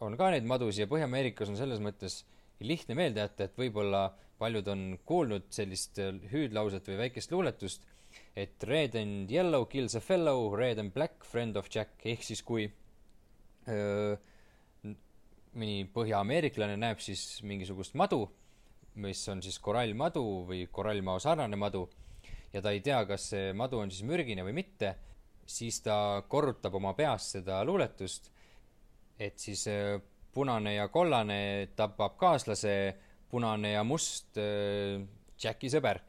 on 0.00 0.16
ka 0.16 0.30
neid 0.32 0.46
madusid 0.48 0.86
ja 0.86 0.90
Põhja-Ameerikas 0.90 1.50
on 1.52 1.58
selles 1.58 1.82
mõttes 1.84 2.22
lihtne 2.64 2.96
meelde 2.96 3.20
jätta, 3.20 3.44
et 3.44 3.58
võib-olla 3.58 4.06
paljud 4.38 4.68
on 4.68 4.86
kuulnud 5.08 5.50
sellist 5.54 6.00
äh, 6.02 6.14
hüüdlauset 6.32 6.88
või 6.90 7.00
väikest 7.06 7.32
luuletust, 7.32 7.86
et 8.36 8.62
red 8.64 8.96
and 8.96 9.30
yellow 9.32 9.66
kills 9.68 9.96
a 9.96 10.00
fellow, 10.00 10.54
red 10.56 10.80
and 10.80 10.94
black 10.94 11.24
friend 11.24 11.56
of 11.56 11.68
Jack, 11.72 12.00
ehk 12.04 12.24
siis 12.24 12.42
kui 12.46 12.68
öö, 13.68 14.16
mõni 15.56 15.84
põhjaameeriklane 15.92 16.76
näeb 16.80 17.00
siis 17.04 17.42
mingisugust 17.44 17.96
madu 17.98 18.26
mis 18.96 19.20
on 19.28 19.42
siis 19.44 19.58
korallmadu 19.60 20.24
või 20.48 20.66
korallmao 20.72 21.20
sarnane 21.20 21.56
madu 21.60 21.84
ja 22.52 22.62
ta 22.64 22.72
ei 22.72 22.80
tea, 22.84 23.02
kas 23.08 23.30
see 23.32 23.52
madu 23.56 23.80
on 23.82 23.92
siis 23.92 24.06
mürgine 24.08 24.44
või 24.46 24.54
mitte, 24.56 24.94
siis 25.46 25.82
ta 25.84 26.22
korrutab 26.28 26.74
oma 26.78 26.94
peas 26.96 27.30
seda 27.36 27.60
luuletust, 27.66 28.30
et 29.18 29.38
siis 29.40 29.66
äh, 29.70 29.98
punane 30.32 30.76
ja 30.76 30.88
kollane 30.92 31.68
tapab 31.76 32.16
kaaslase, 32.20 32.72
punane 33.30 33.74
ja 33.74 33.84
must 33.86 34.38
äh, 34.40 35.02
Jacki 35.40 35.70
sõber. 35.72 36.00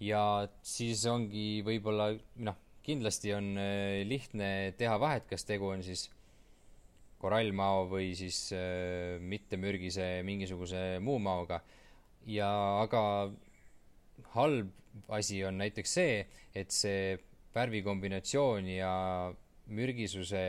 ja 0.00 0.46
siis 0.60 1.06
ongi 1.08 1.62
võib-olla, 1.64 2.10
noh, 2.44 2.58
kindlasti 2.84 3.32
on 3.32 3.54
äh, 3.58 4.02
lihtne 4.04 4.74
teha 4.78 4.98
vahet, 5.00 5.26
kas 5.30 5.46
tegu 5.48 5.72
on 5.72 5.82
siis 5.86 6.10
korallmao 7.16 7.86
või 7.88 8.10
siis 8.14 8.52
mittemürgise 9.24 10.20
mingisuguse 10.22 10.98
muu 11.00 11.16
maoga 11.18 11.62
ja 12.28 12.50
aga 12.82 13.00
halb 14.34 15.08
asi 15.12 15.40
on 15.44 15.58
näiteks 15.60 15.96
see, 15.98 16.20
et 16.54 16.72
see 16.74 17.16
värvikombinatsioon 17.56 18.68
ja 18.68 18.92
mürgisuse 19.72 20.44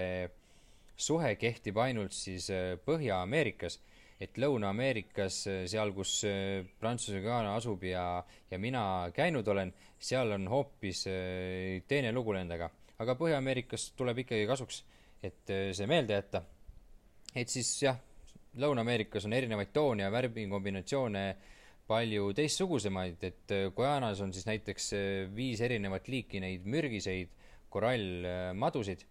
suhe 0.97 1.35
kehtib 1.39 1.77
ainult 1.81 2.15
siis 2.15 2.49
äh, 2.53 2.75
Põhja-Ameerikas, 2.85 3.79
et 4.19 4.37
Lõuna-Ameerikas, 4.41 5.39
äh, 5.51 5.63
seal, 5.69 5.93
kus 5.95 6.19
äh, 6.27 6.65
Prantsuse 6.79 7.21
Guyana 7.21 7.55
asub 7.57 7.83
ja, 7.85 8.23
ja 8.51 8.59
mina 8.59 8.83
käinud 9.15 9.47
olen, 9.47 9.73
seal 9.99 10.31
on 10.35 10.47
hoopis 10.51 11.05
teine 11.89 12.11
lugu 12.13 12.33
nendega. 12.37 12.69
aga 12.99 13.15
Põhja-Ameerikas 13.17 13.91
tuleb 13.97 14.23
ikkagi 14.23 14.47
kasuks, 14.49 14.83
et 15.23 15.49
see 15.73 15.87
meelde 15.89 16.17
jätta. 16.17 16.41
et 17.35 17.49
siis 17.49 17.69
jah, 17.81 17.97
Lõuna-Ameerikas 18.57 19.25
on 19.27 19.33
erinevaid 19.37 19.69
toone 19.73 20.03
ja 20.03 20.11
värvikombinatsioone 20.11 21.23
palju 21.87 22.31
teistsugusemaid, 22.35 23.21
et 23.23 23.53
äh, 23.55 23.67
Guyanas 23.75 24.21
on 24.23 24.33
siis 24.35 24.47
näiteks 24.47 24.89
äh, 24.93 25.35
viis 25.35 25.61
erinevat 25.63 26.07
liiki 26.11 26.41
neid 26.43 26.67
mürgiseid 26.67 27.31
korallmadusid, 27.71 29.05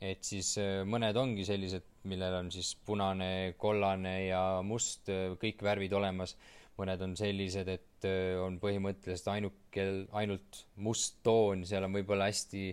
et 0.00 0.22
siis 0.26 0.54
äh, 0.62 0.84
mõned 0.86 1.18
ongi 1.18 1.46
sellised, 1.48 1.86
millel 2.08 2.38
on 2.40 2.52
siis 2.54 2.74
punane, 2.86 3.54
kollane 3.60 4.14
ja 4.26 4.42
must 4.66 5.10
kõik 5.42 5.62
värvid 5.64 5.94
olemas, 5.98 6.36
mõned 6.78 7.02
on 7.04 7.16
sellised, 7.18 7.68
et 7.68 8.08
on 8.42 8.60
põhimõtteliselt 8.62 9.32
ainuke, 9.32 9.86
ainult 10.16 10.62
must 10.84 11.18
toon, 11.26 11.64
seal 11.66 11.88
on 11.88 11.96
võib-olla 11.98 12.28
hästi 12.30 12.68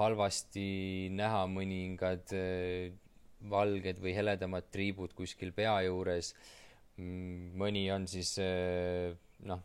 halvasti 0.00 0.68
näha 1.12 1.44
mõningad 1.52 2.32
valged 3.50 4.00
või 4.00 4.14
heledamad 4.16 4.70
triibud 4.72 5.12
kuskil 5.16 5.52
pea 5.56 5.76
juures 5.86 6.32
Mm, 7.00 7.52
mõni 7.60 7.84
on 7.94 8.06
siis 8.10 8.34
noh, 9.48 9.60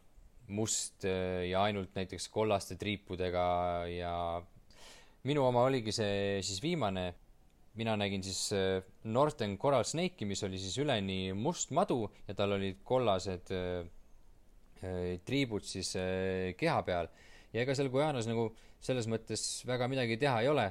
must 0.56 1.06
ja 1.06 1.64
ainult 1.66 1.96
näiteks 1.98 2.30
kollaste 2.32 2.78
triipudega 2.80 3.46
ja 3.90 4.14
minu 5.26 5.44
oma 5.48 5.66
oligi 5.68 5.94
see 5.96 6.42
siis 6.46 6.62
viimane. 6.64 7.14
Mina 7.76 7.96
nägin 8.00 8.24
siis 8.24 8.42
eh, 8.56 8.80
Northern 9.04 9.58
Coral 9.62 9.84
Snake'i, 9.88 10.28
mis 10.28 10.44
oli 10.48 10.60
siis 10.62 10.78
üleni 10.84 11.34
must 11.36 11.74
madu 11.76 12.06
ja 12.28 12.36
tal 12.38 12.58
olid 12.58 12.82
kollased 12.84 13.54
triibud 15.26 15.64
siis 15.66 15.96
keha 16.60 16.82
peal. 16.86 17.08
ja 17.54 17.64
ega 17.64 17.74
seal 17.74 17.88
Guyanas 17.90 18.28
nagu 18.30 18.50
selles 18.84 19.08
mõttes 19.10 19.64
väga 19.66 19.88
midagi 19.90 20.18
teha 20.22 20.44
ei 20.44 20.50
ole, 20.52 20.66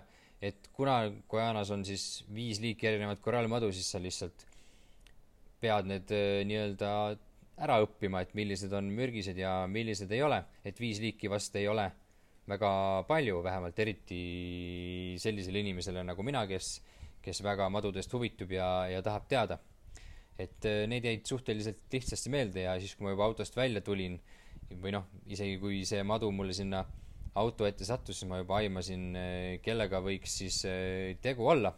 et 0.44 0.68
kuna 0.76 0.99
Guajanas 1.30 1.73
on 1.75 1.84
siis 1.88 2.25
viis 2.34 2.61
liiki 2.62 2.87
erinevat 2.87 3.23
korallmadu, 3.25 3.73
siis 3.73 3.88
sa 3.90 4.00
lihtsalt 4.02 4.46
pead 5.64 5.88
need 5.88 6.12
äh, 6.14 6.42
nii-öelda 6.49 6.90
ära 7.64 7.78
õppima, 7.84 8.25
et 8.25 8.34
millised 8.37 8.73
on 8.75 8.90
mürgised 8.92 9.38
ja 9.38 9.62
millised 9.70 10.11
ei 10.12 10.25
ole, 10.26 10.40
et 10.66 10.80
viis 10.82 11.00
liiki 11.02 11.30
vast 11.30 11.54
ei 11.56 11.68
ole 11.70 11.87
väga 12.50 12.70
palju, 13.08 13.38
vähemalt 13.44 13.78
eriti 13.80 14.18
sellisele 15.23 15.62
inimesele 15.62 16.02
nagu 16.04 16.26
mina, 16.26 16.42
kes, 16.50 16.76
kes 17.25 17.40
väga 17.45 17.69
madudest 17.73 18.12
huvitub 18.12 18.52
ja, 18.52 18.69
ja 18.90 19.02
tahab 19.02 19.28
teada. 19.31 19.59
et 20.38 20.66
äh, 20.66 20.83
need 20.90 21.04
jäid 21.07 21.26
suhteliselt 21.31 21.93
lihtsasti 21.93 22.31
meelde 22.31 22.64
ja 22.64 22.75
siis, 22.83 22.97
kui 22.99 23.07
ma 23.07 23.12
juba 23.12 23.28
autost 23.28 23.54
välja 23.57 23.81
tulin, 23.87 24.19
või 24.83 24.90
noh, 24.97 25.04
isegi 25.31 25.61
kui 25.62 25.85
see 25.87 26.02
madu 26.02 26.31
mulle 26.35 26.57
sinna 26.57 26.81
auto 27.38 27.66
ette 27.66 27.87
sattus, 27.87 28.19
siis 28.19 28.31
ma 28.31 28.40
juba 28.40 28.59
aimasin, 28.59 29.09
äh, 29.14 29.49
kellega 29.62 30.02
võiks 30.02 30.38
siis 30.43 30.61
tegu 31.23 31.47
olla. 31.47 31.75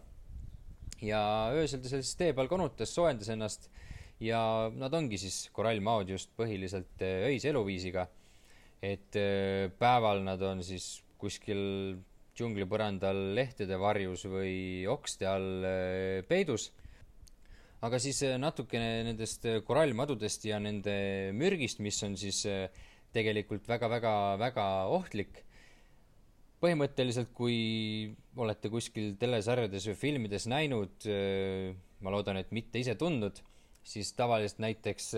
ja 1.05 1.21
öösel 1.53 1.83
ta 1.85 1.91
seal 1.91 2.01
siis 2.03 2.17
tee 2.17 2.33
peal 2.33 2.49
konutas, 2.49 2.95
soojendas 2.95 3.29
ennast 3.29 3.69
ja 4.23 4.71
nad 4.73 4.95
ongi 4.97 5.19
siis 5.21 5.47
korallmaod 5.57 6.11
just 6.15 6.33
põhiliselt 6.39 7.03
äh, 7.05 7.27
öise 7.31 7.51
eluviisiga. 7.53 8.07
et 8.83 9.17
äh, 9.17 9.73
päeval 9.79 10.23
nad 10.25 10.43
on 10.43 10.63
siis 10.65 11.03
kuskil 11.19 11.97
džunglipõrandal 12.37 13.21
lehtede 13.37 13.79
varjus 13.81 14.27
või 14.31 14.85
okste 14.91 15.29
all 15.31 15.65
äh, 15.65 16.25
peidus. 16.29 16.71
aga 17.87 17.99
siis 18.03 18.23
natukene 18.41 19.05
nendest 19.07 19.45
korallmadudest 19.65 20.47
ja 20.49 20.59
nende 20.59 21.33
mürgist, 21.37 21.79
mis 21.85 22.03
on 22.03 22.17
siis 22.17 22.41
tegelikult 23.15 23.69
väga-väga-väga 23.69 24.65
ohtlik 24.91 25.43
põhimõtteliselt, 26.61 27.35
kui 27.37 28.15
olete 28.37 28.71
kuskil 28.73 29.13
telesarjades 29.21 29.87
või 29.91 29.99
filmides 30.01 30.49
näinud, 30.49 31.05
ma 32.01 32.11
loodan, 32.11 32.41
et 32.41 32.51
mitte 32.57 32.81
ise 32.81 32.97
tundnud 32.99 33.43
siis 33.87 34.11
tavaliselt 34.19 34.61
näiteks 34.63 35.13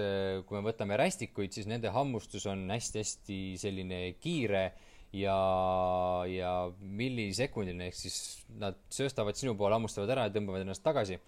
kui 0.46 0.58
me 0.58 0.66
võtame 0.68 0.98
rästikuid, 1.00 1.54
siis 1.54 1.68
nende 1.70 1.92
hammustus 1.94 2.44
on 2.50 2.66
hästi-hästi 2.70 3.40
selline 3.60 4.00
kiire 4.20 4.64
ja, 5.16 6.24
ja 6.28 6.52
millisekundiline, 6.80 7.88
ehk 7.88 7.96
siis 7.96 8.18
nad 8.60 8.76
sööstavad 8.92 9.38
sinu 9.38 9.54
poole, 9.58 9.76
hammustavad 9.78 10.12
ära 10.12 10.26
ja 10.28 10.34
tõmbavad 10.34 10.66
ennast 10.66 10.84
tagasi. 10.84 11.18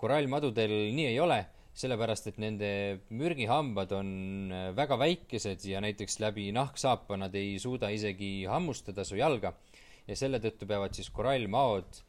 korallmadudel 0.00 0.72
nii 0.96 1.06
ei 1.10 1.18
ole, 1.20 1.40
sellepärast 1.76 2.30
et 2.30 2.38
nende 2.40 2.70
mürgihambad 3.14 3.92
on 3.92 4.52
äh, 4.52 4.68
väga 4.76 4.98
väikesed 4.98 5.64
ja 5.68 5.80
näiteks 5.80 6.18
läbi 6.20 6.50
nahksaapa 6.52 7.16
nad 7.20 7.34
ei 7.34 7.58
suuda 7.58 7.90
isegi 7.90 8.44
hammustada 8.48 9.04
su 9.04 9.16
jalga. 9.16 9.54
ja 10.06 10.16
selle 10.16 10.40
tõttu 10.40 10.66
peavad 10.66 10.94
siis 10.94 11.10
korallmaod 11.10 12.02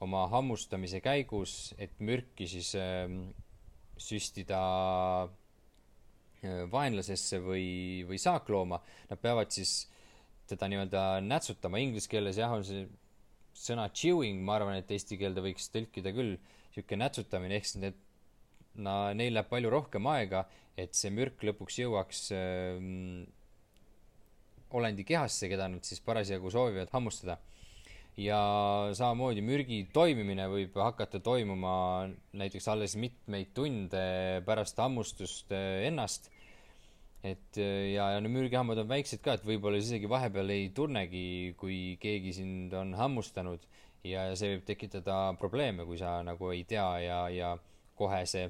oma 0.00 0.26
hammustamise 0.28 1.00
käigus, 1.00 1.74
et 1.78 1.98
mürki 1.98 2.46
siis 2.46 2.74
äh, 2.78 3.10
süstida 3.98 4.62
vaenlasesse 6.70 7.40
või, 7.42 8.04
või 8.06 8.18
saaklooma, 8.22 8.78
nad 9.10 9.18
peavad 9.18 9.50
siis 9.50 9.88
teda 10.48 10.68
nii-öelda 10.70 11.04
nätsutama, 11.24 11.80
inglise 11.82 12.10
keeles 12.10 12.38
jah, 12.40 12.52
on 12.54 12.64
see 12.66 12.86
sõna 13.58 13.88
chewing, 13.90 14.42
ma 14.46 14.58
arvan, 14.58 14.78
et 14.78 14.90
eesti 14.94 15.18
keelde 15.20 15.42
võiks 15.44 15.70
tõlkida 15.74 16.12
küll, 16.14 16.36
niisugune 16.68 17.02
nätsutamine, 17.02 17.58
ehk 17.58 17.66
siis 17.66 17.82
need, 17.82 17.98
no 18.84 19.00
neil 19.18 19.34
läheb 19.34 19.48
palju 19.50 19.72
rohkem 19.72 20.06
aega, 20.12 20.44
et 20.78 20.94
see 20.94 21.10
mürk 21.10 21.42
lõpuks 21.42 21.80
jõuaks 21.80 22.28
öö, 22.36 22.78
äh, 22.78 23.34
olendi 24.78 25.04
kehasse, 25.08 25.48
keda 25.50 25.66
nad 25.72 25.86
siis 25.86 26.00
parasjagu 26.04 26.50
soovivad 26.52 26.92
hammustada 26.92 27.38
ja 28.18 28.38
samamoodi 28.98 29.42
mürgi 29.46 29.78
toimimine 29.94 30.48
võib 30.50 30.74
hakata 30.82 31.20
toimuma 31.22 32.08
näiteks 32.38 32.66
alles 32.72 32.96
mitmeid 32.98 33.52
tunde 33.54 34.02
pärast 34.46 34.80
hammustust 34.82 35.54
eh, 35.54 35.86
ennast. 35.88 36.30
Et 37.26 37.58
eh, 37.58 37.94
ja, 37.94 38.10
ja 38.14 38.22
need 38.22 38.34
mürgihambad 38.34 38.78
on 38.82 38.90
väiksed 38.90 39.22
ka, 39.24 39.36
et 39.38 39.46
võib-olla 39.46 39.80
isegi 39.80 40.10
vahepeal 40.10 40.54
ei 40.54 40.68
tunnegi, 40.74 41.54
kui 41.58 41.96
keegi 42.02 42.34
sind 42.36 42.74
on 42.78 42.94
hammustanud. 42.98 43.66
Ja 44.06 44.28
see 44.38 44.54
võib 44.54 44.64
tekitada 44.68 45.34
probleeme, 45.40 45.84
kui 45.84 45.98
sa 45.98 46.20
nagu 46.24 46.52
ei 46.54 46.62
tea 46.68 46.86
ja, 47.02 47.18
ja 47.34 47.52
kohe 47.98 48.22
see 48.30 48.46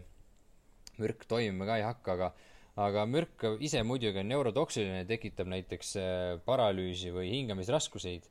mürk 1.00 1.24
toimima 1.30 1.64
ka 1.66 1.78
ei 1.80 1.86
hakka, 1.86 2.18
aga 2.18 2.32
aga 2.78 3.04
mürk 3.10 3.42
ise 3.64 3.80
muidugi 3.82 4.20
on 4.20 4.28
neurotoksiline, 4.30 5.06
tekitab 5.08 5.48
näiteks 5.50 5.94
eh, 5.98 6.34
paralüüsi 6.46 7.14
või 7.14 7.32
hingamisraskuseid. 7.32 8.28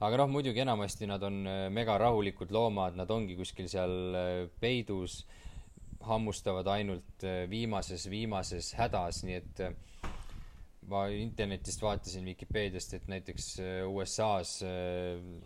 Aga 0.00 0.22
noh, 0.22 0.30
muidugi 0.32 0.62
enamasti 0.62 1.04
nad 1.08 1.20
on 1.26 1.42
äh, 1.44 1.66
mega 1.68 1.98
rahulikud 2.00 2.52
loomad, 2.56 2.94
nad 2.96 3.10
ongi 3.12 3.34
kuskil 3.36 3.66
seal 3.68 3.92
äh, 4.16 4.28
peidus, 4.62 5.26
hammustavad 6.06 6.68
ainult 6.72 7.24
äh, 7.24 7.44
viimases, 7.50 8.06
viimases 8.10 8.72
hädas, 8.78 9.22
nii 9.26 9.38
et 9.38 9.62
ma 10.90 11.04
internetist 11.12 11.82
vaatasin 11.84 12.24
Vikipeediast, 12.26 12.94
et 12.96 13.10
näiteks 13.10 13.50
USA-s 13.86 14.64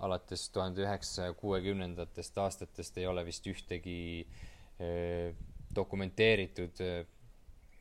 alates 0.06 0.46
tuhande 0.54 0.84
üheksasaja 0.86 1.34
kuuekümnendatest 1.36 2.38
aastatest 2.38 3.00
ei 3.02 3.06
ole 3.10 3.24
vist 3.26 3.44
ühtegi 3.50 3.96
dokumenteeritud 5.76 6.80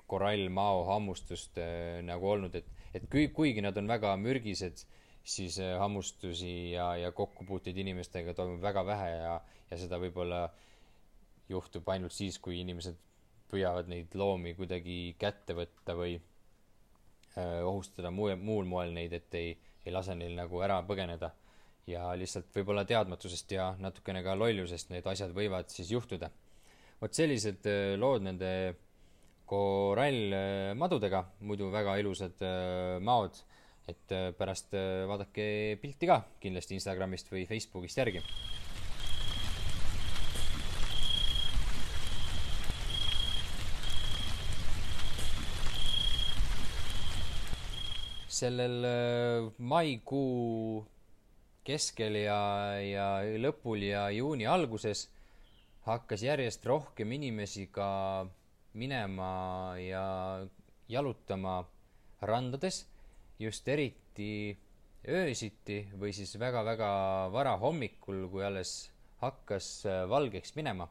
korallmao 0.10 0.84
hammustust 0.90 1.62
nagu 2.04 2.34
olnud, 2.34 2.58
et, 2.60 2.68
et 2.98 3.08
kui, 3.08 3.30
kuigi 3.38 3.64
nad 3.64 3.78
on 3.80 3.88
väga 3.88 4.18
mürgised 4.20 4.84
siis 5.24 5.60
äh, 5.60 5.80
hammustusi 5.80 6.72
ja, 6.72 6.96
ja 6.96 7.12
kokkupuuteid 7.12 7.78
inimestega 7.78 8.34
toimub 8.34 8.62
väga 8.62 8.86
vähe 8.86 9.10
ja, 9.12 9.38
ja 9.72 9.80
seda 9.80 10.00
võib-olla 10.02 10.48
juhtub 11.50 11.90
ainult 11.90 12.16
siis, 12.16 12.40
kui 12.40 12.60
inimesed 12.62 12.98
püüavad 13.52 13.90
neid 13.92 14.16
loomi 14.18 14.56
kuidagi 14.58 15.16
kätte 15.20 15.56
võtta 15.58 15.96
või 15.98 16.16
öö, 16.18 17.44
äh, 17.44 17.60
ohustada 17.68 18.12
muu, 18.12 18.32
muul 18.40 18.66
moel 18.70 18.94
neid, 18.96 19.14
et 19.14 19.38
ei, 19.38 19.54
ei 19.86 19.94
lase 19.94 20.16
neil 20.16 20.36
nagu 20.38 20.62
ära 20.66 20.82
põgeneda. 20.88 21.34
ja 21.88 22.14
lihtsalt 22.16 22.48
võib-olla 22.56 22.86
teadmatusest 22.88 23.52
ja 23.52 23.74
natukene 23.80 24.22
ka 24.24 24.38
lollusest 24.40 24.90
need 24.90 25.08
asjad 25.08 25.34
võivad 25.36 25.70
siis 25.70 25.92
juhtuda. 25.92 26.30
vot 27.02 27.14
sellised 27.14 27.66
öö, 27.66 27.94
äh, 27.94 28.00
lood 28.00 28.24
nende 28.24 28.76
korallmadudega, 29.46 31.26
muidu 31.40 31.72
väga 31.72 31.98
ilusad 32.00 32.40
öö, 32.42 33.00
maod 33.00 33.44
et 33.88 34.16
äh, 34.16 34.32
pärast 34.38 34.74
äh, 34.78 35.04
vaadake 35.10 35.78
pilti 35.82 36.08
ka 36.08 36.22
kindlasti 36.44 36.78
Instagramist 36.80 37.32
või 37.34 37.48
Facebookist 37.50 38.00
järgi. 38.00 38.24
Sellel 48.34 48.88
äh, 48.88 49.52
maikuu 49.58 50.84
keskel 51.64 52.18
ja, 52.26 52.40
ja 52.84 53.08
lõpul 53.40 53.86
ja 53.88 54.08
juuni 54.12 54.48
alguses 54.50 55.08
hakkas 55.88 56.24
järjest 56.24 56.66
rohkem 56.66 57.12
inimesi 57.16 57.68
ka 57.72 58.26
minema 58.80 59.76
ja 59.80 60.06
jalutama 60.90 61.62
randades 62.24 62.84
just 63.40 63.68
eriti 63.68 64.58
öösiti 65.04 65.84
või 66.00 66.14
siis 66.16 66.36
väga-väga 66.40 66.90
varahommikul, 67.34 68.28
kui 68.32 68.44
alles 68.46 68.74
hakkas 69.24 69.86
äh, 69.86 70.04
valgeks 70.10 70.56
minema. 70.56 70.88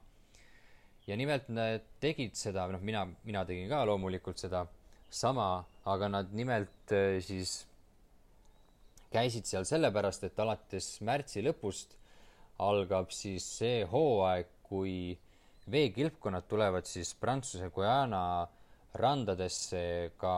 ja 1.06 1.16
nimelt 1.16 1.48
nad 1.48 1.82
tegid 2.00 2.36
seda, 2.38 2.68
noh, 2.70 2.80
mina, 2.80 3.06
mina 3.24 3.44
tegin 3.44 3.68
ka 3.68 3.82
loomulikult 3.84 4.38
seda 4.38 4.66
sama, 5.10 5.64
aga 5.84 6.08
nad 6.08 6.32
nimelt 6.34 6.92
äh, 6.94 7.18
siis 7.24 7.62
käisid 9.12 9.48
seal 9.48 9.66
sellepärast, 9.68 10.24
et 10.24 10.38
alates 10.40 10.94
märtsi 11.04 11.42
lõpust 11.44 11.96
algab 12.62 13.10
siis 13.12 13.44
see 13.58 13.82
hooaeg, 13.90 14.48
kui 14.62 15.12
veekilpkonnad 15.72 16.46
tulevad 16.48 16.86
siis 16.88 17.12
Prantsuse 17.18 17.68
Guyana 17.74 18.46
randadesse 18.98 20.12
ka 20.20 20.36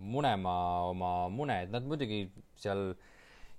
munema 0.00 0.56
oma 0.88 1.28
mune, 1.28 1.62
et 1.64 1.72
nad 1.72 1.86
muidugi 1.86 2.24
seal 2.60 2.94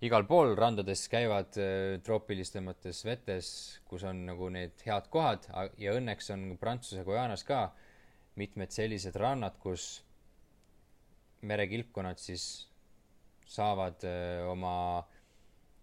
igal 0.02 0.26
pool 0.26 0.56
randades 0.58 1.06
käivad 1.12 1.58
äh, 1.62 2.00
troopilistemates 2.06 3.04
vetes, 3.06 3.50
kus 3.90 4.06
on 4.10 4.26
nagu 4.30 4.50
need 4.54 4.82
head 4.86 5.10
kohad 5.14 5.46
ja 5.78 5.94
õnneks 5.98 6.32
on 6.34 6.48
Prantsuse 6.62 7.06
Guajanas 7.06 7.46
ka 7.46 7.68
mitmed 8.40 8.74
sellised 8.74 9.18
rannad, 9.20 9.58
kus 9.62 10.02
merekilpkonnad 11.42 12.20
siis 12.22 12.46
saavad 13.52 14.04
äh, 14.08 14.48
oma 14.48 15.04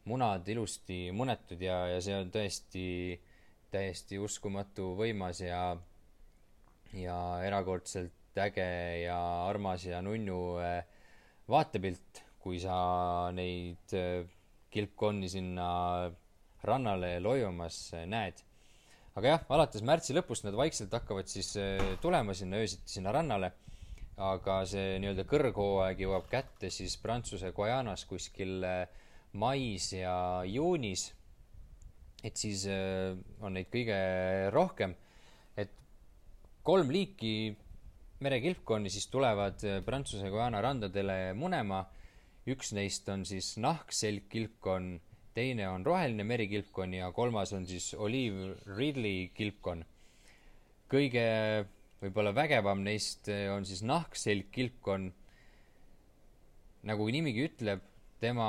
munad 0.09 0.47
ilusti 0.49 1.09
munetud 1.12 1.61
ja, 1.61 1.83
ja 1.92 1.99
see 2.05 2.16
on 2.16 2.31
tõesti 2.33 2.85
täiesti 3.73 4.21
uskumatu 4.23 4.94
võimas 4.97 5.42
ja, 5.44 5.77
ja 6.97 7.18
erakordselt 7.44 8.14
äge 8.38 8.68
ja 9.03 9.18
armas 9.49 9.85
ja 9.85 10.01
nunnu 10.05 10.40
äh, 10.62 10.81
vaatepilt, 11.51 12.23
kui 12.40 12.61
sa 12.62 12.79
neid 13.37 13.97
äh, 13.99 14.25
kilpkonni 14.73 15.29
sinna 15.29 15.68
rannale 16.64 17.18
loiumas 17.25 17.90
näed. 18.09 18.40
aga 19.18 19.35
jah, 19.35 19.44
alates 19.51 19.83
märtsi 19.83 20.14
lõpust 20.14 20.47
nad 20.47 20.57
vaikselt 20.57 20.92
hakkavad 20.94 21.29
siis 21.29 21.53
tulema 22.03 22.35
sinna 22.37 22.61
öösiti 22.62 22.92
sinna 22.92 23.12
rannale, 23.14 23.51
aga 24.19 24.63
see 24.67 24.97
nii-öelda 24.99 25.25
kõrghooaeg 25.31 26.01
jõuab 26.03 26.27
kätte 26.31 26.73
siis 26.75 26.97
Prantsuse 26.99 27.53
Guajanas 27.55 28.05
kuskil 28.11 28.65
mais 29.39 29.93
ja 29.93 30.43
juunis. 30.47 31.13
et 32.25 32.37
siis 32.37 32.65
on 33.41 33.55
neid 33.55 33.69
kõige 33.71 33.99
rohkem, 34.51 34.95
et 35.57 35.71
kolm 36.67 36.91
liiki 36.91 37.55
merekilpkonni 38.21 38.91
siis 38.91 39.07
tulevad 39.07 39.63
Prantsuse 39.87 40.31
Guyana 40.31 40.61
randadele 40.61 41.35
munema. 41.35 41.85
üks 42.49 42.73
neist 42.73 43.09
on 43.13 43.25
siis 43.29 43.57
nahkselgkilpkonn, 43.61 45.01
teine 45.35 45.69
on 45.69 45.85
roheline 45.87 46.25
merikilpkonn 46.25 46.95
ja 46.95 47.13
kolmas 47.13 47.53
on 47.53 47.67
siis 47.67 47.95
Olive 47.95 48.57
Ridley 48.77 49.29
kilpkonn. 49.35 49.85
kõige 50.91 51.25
võib-olla 52.03 52.33
vägevam 52.37 52.83
neist 52.87 53.29
on 53.53 53.67
siis 53.67 53.83
nahkselgkilpkonn. 53.87 55.11
nagu 56.89 57.09
nimigi 57.11 57.45
ütleb, 57.49 57.83
tema 58.21 58.49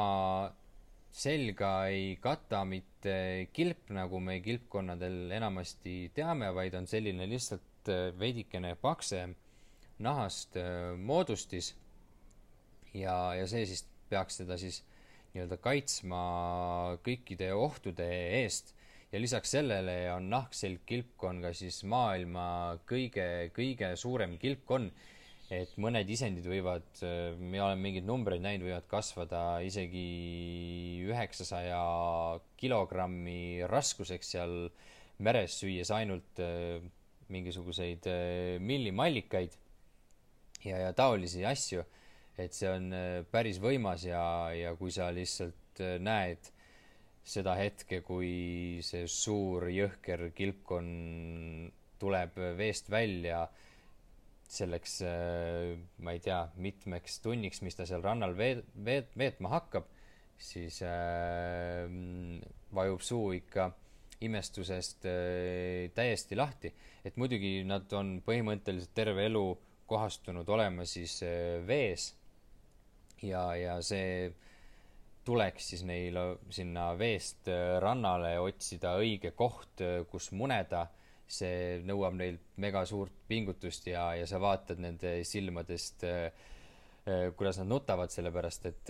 selga 1.12 1.72
ei 1.90 2.16
kata 2.22 2.64
mitte 2.66 3.50
kilp, 3.54 3.90
nagu 3.96 4.20
me 4.22 4.38
kilpkonnadel 4.46 5.32
enamasti 5.34 6.12
teame, 6.14 6.52
vaid 6.54 6.76
on 6.78 6.88
selline 6.88 7.26
lihtsalt 7.30 7.90
veidikene 8.20 8.76
paksem 8.80 9.34
nahast 10.00 10.56
äh, 10.58 10.96
moodustis 10.98 11.74
ja, 12.94 13.34
ja 13.36 13.48
see 13.50 13.66
siis 13.68 13.84
peaks 14.10 14.40
teda 14.42 14.58
siis 14.60 14.82
nii-öelda 15.34 15.60
kaitsma 15.62 16.22
kõikide 17.06 17.52
ohtude 17.54 18.08
eest 18.40 18.74
ja 19.12 19.22
lisaks 19.22 19.56
sellele 19.56 19.96
on 20.14 20.30
nahkselg 20.32 20.84
kilpkonn 20.90 21.44
ka 21.46 21.54
siis 21.58 21.82
maailma 21.90 22.80
kõige, 22.90 23.50
kõige 23.56 23.94
suurem 24.00 24.38
kilpkonn. 24.42 24.92
et 25.50 25.72
mõned 25.82 26.06
isendid 26.14 26.46
võivad, 26.46 26.86
äh, 27.02 27.34
ma 27.40 27.64
olen 27.66 27.80
mingeid 27.82 28.06
numbreid 28.06 28.44
näinud, 28.44 28.68
võivad 28.68 28.86
kasvada 28.86 29.62
isegi 29.66 31.02
üheksasaja 31.10 31.80
kilogrammi 32.62 33.66
raskuseks 33.66 34.30
seal 34.36 34.70
meres, 35.26 35.58
süües 35.58 35.90
ainult 35.90 36.44
äh, 36.44 36.78
mingisuguseid 37.34 38.06
millimallikaid 38.62 39.58
ja, 40.64 40.78
ja 40.78 40.94
taolisi 40.94 41.46
asju. 41.46 41.84
et 42.40 42.56
see 42.56 42.70
on 42.72 42.94
äh, 42.96 43.26
päris 43.32 43.58
võimas 43.60 44.06
ja, 44.08 44.22
ja 44.56 44.72
kui 44.80 44.94
sa 44.96 45.10
lihtsalt 45.12 45.82
äh, 45.84 45.98
näed 46.00 46.52
seda 47.26 47.56
hetke, 47.60 48.02
kui 48.06 48.80
see 48.86 49.08
suur 49.12 49.68
jõhker 49.72 50.30
kilpkonn 50.36 51.70
tuleb 52.00 52.38
veest 52.58 52.90
välja 52.90 53.44
selleks, 54.50 54.96
äh, 55.06 55.76
ma 56.02 56.16
ei 56.16 56.24
tea, 56.26 56.40
mitmeks 56.58 57.20
tunniks, 57.22 57.62
mis 57.62 57.78
ta 57.78 57.86
seal 57.86 58.02
rannal 58.02 58.34
veet-, 58.38 58.66
veet-, 58.86 59.14
veetma 59.20 59.52
hakkab, 59.54 59.86
siis 60.40 60.80
äh, 60.88 61.86
vajub 62.74 63.04
suu 63.06 63.34
ikka 63.38 63.70
imestusest 64.26 65.06
äh, 65.06 65.92
täiesti 65.96 66.40
lahti. 66.40 66.74
et 67.06 67.16
muidugi 67.16 67.62
nad 67.64 67.92
on 67.96 68.18
põhimõtteliselt 68.26 68.96
terve 68.96 69.28
elu 69.30 69.46
äh, 69.52 69.68
kohastunud 69.90 70.50
olema 70.50 70.86
siis 70.86 71.20
äh, 71.26 71.60
vees 71.68 72.12
ja, 73.26 73.44
ja 73.58 73.80
see 73.86 74.30
tuleks 75.26 75.72
siis 75.74 75.84
neil 75.88 76.18
sinna 76.54 76.92
veest 76.98 77.50
äh, 77.52 77.78
rannale 77.84 78.36
otsida 78.42 78.96
õige 79.02 79.34
koht, 79.38 79.82
äh, 79.86 80.02
kus 80.10 80.32
muneda. 80.32 80.88
see 81.30 81.78
nõuab 81.86 82.16
neilt 82.18 82.56
mega 82.58 82.82
suurt 82.90 83.14
pingutust 83.30 83.86
ja, 83.86 84.08
ja 84.18 84.26
sa 84.26 84.40
vaatad 84.42 84.80
nende 84.82 85.12
silmadest, 85.22 86.02
kuidas 87.38 87.60
nad 87.60 87.70
nutavad, 87.70 88.10
sellepärast 88.10 88.66
et 88.66 88.90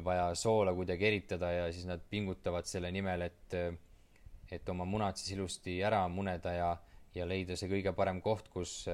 vaja 0.00 0.30
soola 0.32 0.72
kuidagi 0.72 1.04
eritada 1.10 1.50
ja 1.52 1.66
siis 1.68 1.84
nad 1.84 2.00
pingutavad 2.08 2.64
selle 2.64 2.88
nimel, 2.88 3.26
et, 3.28 3.58
et 4.48 4.72
oma 4.72 4.88
munad 4.88 5.20
siis 5.20 5.36
ilusti 5.36 5.76
ära 5.84 6.00
muneda 6.08 6.56
ja, 6.56 6.70
ja 7.12 7.28
leida 7.28 7.52
see 7.60 7.68
kõige 7.68 7.92
parem 7.92 8.24
koht, 8.24 8.48
kus 8.48 8.86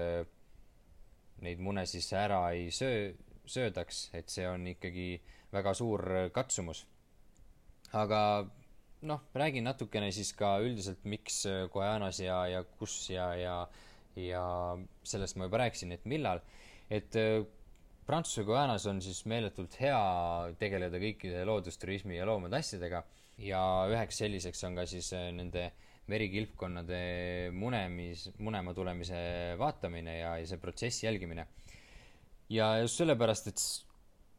neid 1.46 1.62
mune 1.62 1.86
siis 1.86 2.10
ära 2.16 2.42
ei 2.56 2.72
söö, 2.74 3.12
söödaks, 3.46 4.08
et 4.18 4.30
see 4.30 4.46
on 4.48 4.66
ikkagi 4.70 5.12
väga 5.52 5.74
suur 5.74 6.04
katsumus. 6.34 6.86
aga 7.92 8.46
noh, 9.02 9.22
räägin 9.34 9.64
natukene 9.64 10.10
siis 10.12 10.32
ka 10.36 10.58
üldiselt, 10.62 11.04
miks 11.04 11.42
Guajanas 11.72 12.20
ja, 12.20 12.46
ja 12.46 12.62
kus 12.78 13.10
ja, 13.10 13.32
ja, 13.34 13.56
ja 14.16 14.44
sellest 15.02 15.36
ma 15.36 15.48
juba 15.48 15.64
rääkisin, 15.64 15.92
et 15.92 16.04
millal. 16.04 16.42
et 16.90 17.16
äh, 17.16 17.42
Prantsuse 18.06 18.44
Guajanas 18.44 18.86
on 18.90 19.00
siis 19.02 19.24
meeletult 19.26 19.76
hea 19.80 20.00
tegeleda 20.58 20.98
kõikide 20.98 21.44
loodusturismi 21.46 22.16
ja 22.16 22.26
loomade 22.26 22.58
asjadega 22.58 23.04
ja 23.38 23.60
üheks 23.90 24.18
selliseks 24.22 24.64
on 24.66 24.78
ka 24.78 24.86
siis 24.86 25.12
äh, 25.14 25.30
nende 25.34 25.68
äh, 25.68 25.86
merikilpkonnade 26.10 27.00
munemis, 27.54 28.28
munema 28.42 28.74
tulemise 28.74 29.20
vaatamine 29.60 30.18
ja, 30.18 30.34
ja 30.40 30.48
see 30.48 30.60
protsessi 30.62 31.06
jälgimine. 31.06 31.46
ja 32.50 32.72
just 32.82 32.98
sellepärast, 32.98 33.46
et 33.46 33.62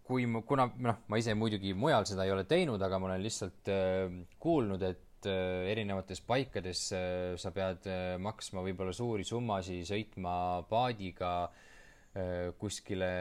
kui 0.08 0.28
ma, 0.30 0.42
kuna 0.48 0.68
noh, 0.84 1.02
ma 1.08 1.20
ise 1.22 1.36
muidugi 1.38 1.74
mujal 1.78 2.06
seda 2.10 2.26
ei 2.28 2.34
ole 2.34 2.46
teinud, 2.50 2.82
aga 2.82 3.00
ma 3.00 3.12
olen 3.12 3.24
lihtsalt 3.24 3.72
äh, 3.72 4.14
kuulnud, 4.42 4.84
et 4.88 5.30
äh, 5.30 5.68
erinevates 5.72 6.24
paikades 6.28 6.86
äh, 6.98 7.34
sa 7.42 7.54
pead 7.56 7.88
äh, 7.90 8.16
maksma 8.22 8.64
võib-olla 8.66 8.96
suuri 8.96 9.28
summasid, 9.28 9.86
sõitma 9.88 10.34
paadiga 10.70 11.34
äh, 11.46 12.50
kuskile 12.60 13.12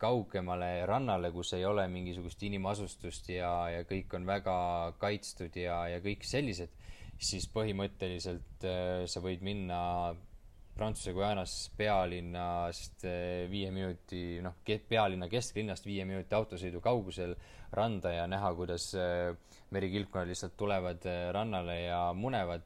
kaugemale 0.00 0.72
rannale, 0.90 1.32
kus 1.34 1.54
ei 1.58 1.64
ole 1.68 1.86
mingisugust 1.92 2.42
inimasustust 2.48 3.32
ja, 3.36 3.54
ja 3.78 3.86
kõik 3.88 4.18
on 4.18 4.28
väga 4.28 4.58
kaitstud 5.00 5.56
ja, 5.56 5.84
ja 5.94 6.02
kõik 6.04 6.26
sellised 6.26 6.74
siis 7.20 7.46
põhimõtteliselt 7.52 8.64
äh, 8.64 9.04
sa 9.10 9.22
võid 9.24 9.44
minna 9.44 9.80
Prantsuse 10.80 11.12
Guajanas 11.12 11.54
pealinnast 11.76 13.04
äh, 13.04 13.44
viie 13.52 13.68
minuti, 13.74 14.40
noh, 14.40 14.56
pealinna 14.64 15.28
kesklinnast 15.28 15.84
viie 15.84 16.06
minuti 16.08 16.36
autosõidu 16.36 16.80
kaugusel 16.84 17.34
randa 17.76 18.14
ja 18.14 18.24
näha, 18.30 18.54
kuidas 18.56 18.88
äh, 18.96 19.34
merikilpkonnad 19.76 20.32
lihtsalt 20.32 20.56
tulevad 20.56 21.04
rannale 21.36 21.82
ja 21.82 22.00
munevad. 22.16 22.64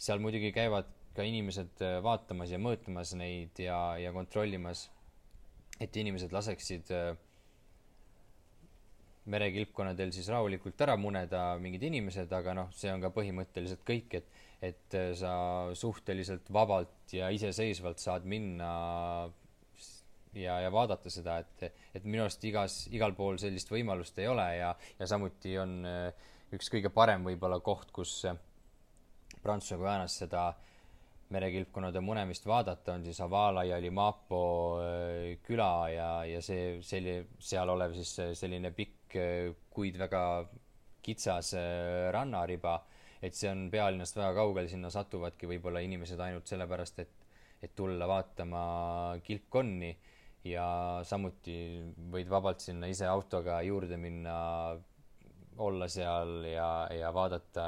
seal 0.00 0.18
muidugi 0.24 0.50
käivad 0.56 0.88
ka 1.14 1.22
inimesed 1.22 1.82
vaatamas 2.02 2.50
ja 2.50 2.58
mõõtmas 2.58 3.12
neid 3.14 3.58
ja, 3.60 3.98
ja 4.00 4.12
kontrollimas, 4.16 4.88
et 5.80 5.96
inimesed 6.00 6.32
laseksid 6.32 6.88
merekilpkonnadel 9.30 10.12
siis 10.14 10.28
rahulikult 10.32 10.80
ära 10.80 10.96
muneda 10.96 11.42
mingid 11.62 11.84
inimesed, 11.90 12.30
aga 12.32 12.54
noh, 12.56 12.70
see 12.76 12.90
on 12.92 13.02
ka 13.04 13.12
põhimõtteliselt 13.14 13.84
kõik, 13.86 14.16
et 14.20 14.39
et 14.60 14.94
äh, 14.94 15.12
sa 15.16 15.32
suhteliselt 15.74 16.50
vabalt 16.52 17.14
ja 17.16 17.30
iseseisvalt 17.32 18.00
saad 18.00 18.26
minna 18.28 18.70
ja, 20.36 20.58
ja 20.60 20.72
vaadata 20.72 21.10
seda, 21.10 21.38
et, 21.40 21.70
et 21.96 22.04
minu 22.04 22.26
arust 22.26 22.44
igas, 22.44 22.82
igal 22.92 23.16
pool 23.16 23.40
sellist 23.40 23.72
võimalust 23.72 24.18
ei 24.20 24.28
ole 24.28 24.46
ja, 24.58 24.74
ja 24.98 25.08
samuti 25.08 25.56
on 25.58 25.78
äh, 25.88 26.26
üks 26.52 26.68
kõige 26.72 26.92
parem 26.92 27.24
võib-olla 27.24 27.60
koht, 27.64 27.88
kus 27.94 28.18
äh, 28.28 28.36
Prantsuse 29.40 29.80
Guajanas 29.80 30.18
seda 30.20 30.50
merekilpkonnade 31.30 32.02
munemist 32.02 32.44
vaadata, 32.44 32.98
on 32.98 33.04
siis 33.06 33.20
Avala 33.22 33.62
ja 33.64 33.76
Limapo 33.80 34.42
küla 35.46 35.74
ja, 35.94 36.08
ja 36.26 36.40
see, 36.42 36.80
selline, 36.82 37.38
seal 37.38 37.70
olev 37.70 37.94
siis 37.94 38.16
selline 38.36 38.72
pikk 38.74 39.14
kuid 39.70 39.96
väga 40.02 40.24
kitsas 41.06 41.54
rannariba, 42.10 42.74
et 43.22 43.36
see 43.36 43.50
on 43.50 43.66
pealinnast 43.72 44.16
väga 44.16 44.32
kaugel, 44.40 44.68
sinna 44.70 44.90
satuvadki 44.92 45.48
võib-olla 45.50 45.82
inimesed 45.84 46.20
ainult 46.24 46.48
sellepärast, 46.48 47.02
et, 47.04 47.12
et 47.62 47.74
tulla 47.76 48.08
vaatama 48.08 48.62
kilpkonni 49.26 49.90
ja 50.48 50.66
samuti 51.04 51.56
võid 52.12 52.30
vabalt 52.32 52.64
sinna 52.64 52.88
ise 52.88 53.08
autoga 53.08 53.60
juurde 53.66 53.98
minna, 54.00 54.36
olla 55.60 55.88
seal 55.92 56.46
ja, 56.48 56.70
ja 56.96 57.10
vaadata 57.12 57.66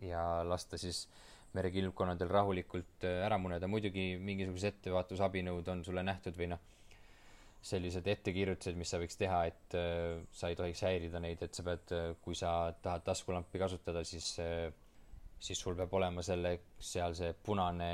ja 0.00 0.22
lasta 0.48 0.78
siis 0.80 1.04
merekilpkonnadel 1.52 2.30
rahulikult 2.32 3.04
ära 3.04 3.36
muneda, 3.38 3.68
muidugi 3.68 4.16
mingisugused 4.16 4.78
ettevaatusabinõud 4.78 5.68
on 5.68 5.84
sulle 5.84 6.04
nähtud 6.06 6.38
või 6.38 6.48
noh, 6.54 6.62
sellised 7.62 8.06
ettekirjutused, 8.10 8.76
mis 8.78 8.90
sa 8.90 8.98
võiks 8.98 9.18
teha, 9.18 9.44
et 9.50 9.76
äh, 9.78 10.22
sa 10.34 10.50
ei 10.50 10.58
tohiks 10.58 10.82
häirida 10.86 11.20
neid, 11.22 11.42
et 11.46 11.54
sa 11.54 11.64
pead 11.66 11.94
äh,, 11.94 12.08
kui 12.24 12.34
sa 12.38 12.72
tahad 12.82 13.04
taskulampi 13.06 13.60
kasutada, 13.62 14.02
siis 14.06 14.34
äh, 14.42 14.66
siis 15.42 15.58
sul 15.58 15.74
peab 15.78 15.94
olema 15.98 16.22
selle, 16.22 16.52
seal 16.78 17.14
see 17.18 17.32
punane 17.34 17.88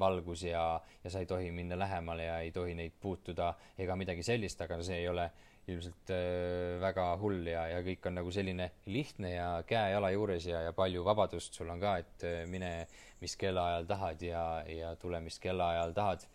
valgus 0.00 0.46
ja, 0.48 0.62
ja 1.04 1.12
sa 1.12 1.20
ei 1.20 1.28
tohi 1.28 1.50
minna 1.52 1.76
lähemale 1.78 2.28
ja 2.28 2.38
ei 2.40 2.52
tohi 2.52 2.76
neid 2.78 2.94
puutuda 3.00 3.50
ega 3.78 3.96
midagi 3.96 4.24
sellist, 4.24 4.62
aga 4.64 4.80
see 4.84 5.02
ei 5.02 5.08
ole 5.10 5.26
ilmselt 5.68 6.12
äh, 6.12 6.76
väga 6.80 7.06
hull 7.20 7.48
ja, 7.48 7.66
ja 7.72 7.80
kõik 7.84 8.08
on 8.08 8.18
nagu 8.20 8.32
selline 8.32 8.70
lihtne 8.92 9.34
ja 9.34 9.48
käe-jala 9.68 10.10
juures 10.12 10.48
ja, 10.48 10.60
ja 10.66 10.72
palju 10.76 11.04
vabadust 11.04 11.56
sul 11.56 11.72
on 11.72 11.80
ka, 11.80 11.96
et 12.04 12.26
äh, 12.28 12.42
mine 12.48 12.72
mis 13.20 13.36
kellaajal 13.40 13.88
tahad 13.88 14.24
ja, 14.24 14.44
ja 14.68 14.94
tule 15.00 15.20
mis 15.24 15.38
kellaajal 15.40 15.96
tahad. 15.96 16.26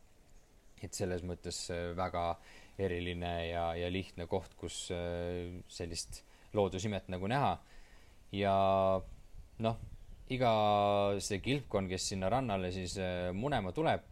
Et 0.85 0.95
selles 0.95 1.23
mõttes 1.27 1.65
äh, 1.73 1.91
väga 1.97 2.31
eriline 2.79 3.33
ja, 3.49 3.65
ja 3.75 3.89
lihtne 3.91 4.27
koht, 4.31 4.53
kus 4.55 4.85
sellist 5.67 6.21
loodusimet 6.55 7.09
nagu 7.11 7.27
näha. 7.27 7.57
ja 8.31 8.53
noh, 9.59 9.81
iga 10.31 10.51
see 11.19 11.41
kilpkonn, 11.43 11.89
kes 11.91 12.07
sinna 12.13 12.29
rannale 12.31 12.71
siis 12.71 12.95
munema 13.35 13.73
tuleb 13.75 14.07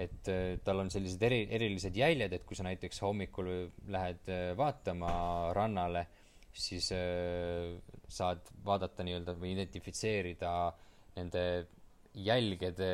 et 0.00 0.28
äh, 0.30 0.56
tal 0.64 0.82
on 0.82 0.90
sellised 0.92 1.22
eri, 1.26 1.42
erilised 1.52 1.96
jäljed, 1.96 2.32
et 2.32 2.46
kui 2.48 2.56
sa 2.56 2.64
näiteks 2.66 3.02
hommikul 3.04 3.50
lähed 3.92 4.30
äh, 4.32 4.52
vaatama 4.58 5.12
rannale, 5.56 6.06
siis 6.52 6.90
äh, 6.96 7.74
saad 8.08 8.48
vaadata 8.64 9.04
nii-öelda 9.04 9.36
või 9.40 9.54
identifitseerida 9.56 10.52
nende 11.16 11.44
jälgede 12.12 12.92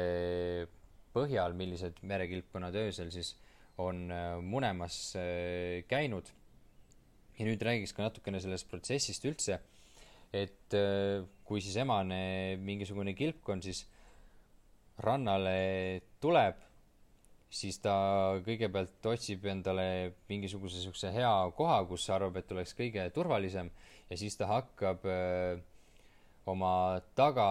põhjal, 1.18 1.56
millised 1.58 2.00
merekilpkonnad 2.06 2.78
öösel 2.86 3.12
siis 3.14 3.34
on 3.78 4.08
munemas 4.42 5.12
käinud. 5.90 6.30
ja 7.38 7.44
nüüd 7.46 7.62
räägiks 7.62 7.92
ka 7.94 8.02
natukene 8.02 8.40
sellest 8.42 8.66
protsessist 8.66 9.22
üldse, 9.28 9.60
et 10.34 10.74
kui 11.46 11.60
siis 11.62 11.76
emane 11.78 12.56
mingisugune 12.58 13.14
kilpkonn 13.14 13.62
siis 13.62 13.84
rannale 14.98 16.00
tuleb 16.18 16.58
siis 17.48 17.78
ta 17.80 17.94
kõigepealt 18.44 19.06
otsib 19.08 19.46
endale 19.48 20.14
mingisuguse 20.28 20.78
niisuguse 20.78 21.12
hea 21.14 21.32
koha, 21.56 21.80
kus 21.88 22.08
arvab, 22.12 22.36
et 22.40 22.52
oleks 22.52 22.74
kõige 22.76 23.06
turvalisem 23.14 23.70
ja 24.10 24.18
siis 24.20 24.36
ta 24.36 24.48
hakkab 24.50 25.06
öö, 25.08 25.56
oma 26.48 26.72
taga 27.16 27.48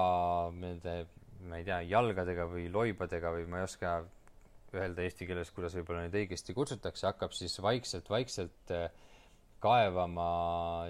nende, 0.53 0.99
ma 1.47 1.59
ei 1.61 1.67
tea, 1.67 1.81
jalgadega 1.87 2.47
või 2.51 2.67
loibadega 2.71 3.33
või 3.35 3.47
ma 3.49 3.61
ei 3.61 3.67
oska 3.67 3.97
öelda 4.75 5.03
eesti 5.05 5.27
keeles, 5.29 5.51
kuidas 5.55 5.75
võib-olla 5.77 6.05
neid 6.05 6.15
õigesti 6.19 6.53
kutsutakse, 6.55 7.07
hakkab 7.07 7.35
siis 7.35 7.55
vaikselt-vaikselt 7.63 8.73
kaevama 9.63 10.29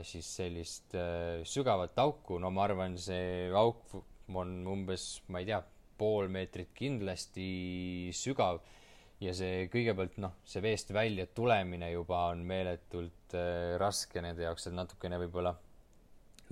siis 0.04 0.28
sellist 0.40 0.96
öö, 0.98 1.44
sügavat 1.48 2.00
auku, 2.04 2.40
no 2.42 2.52
ma 2.52 2.66
arvan, 2.68 2.98
see 3.00 3.48
auk 3.56 3.96
on 4.36 4.58
umbes, 4.68 5.06
ma 5.32 5.40
ei 5.40 5.48
tea, 5.48 5.62
pool 5.98 6.28
meetrit 6.32 6.74
kindlasti 6.78 8.12
sügav. 8.16 8.60
Ja 9.24 9.32
see 9.34 9.66
kõigepealt 9.74 10.20
noh, 10.22 10.36
see 10.46 10.62
veest 10.62 10.92
välja 10.94 11.26
tulemine 11.34 11.88
juba 11.90 12.28
on 12.30 12.44
meeletult 12.46 13.34
äh, 13.34 13.74
raske 13.82 14.22
nende 14.22 14.46
jaoks, 14.46 14.68
et 14.70 14.76
natukene 14.78 15.18
võib-olla 15.24 15.56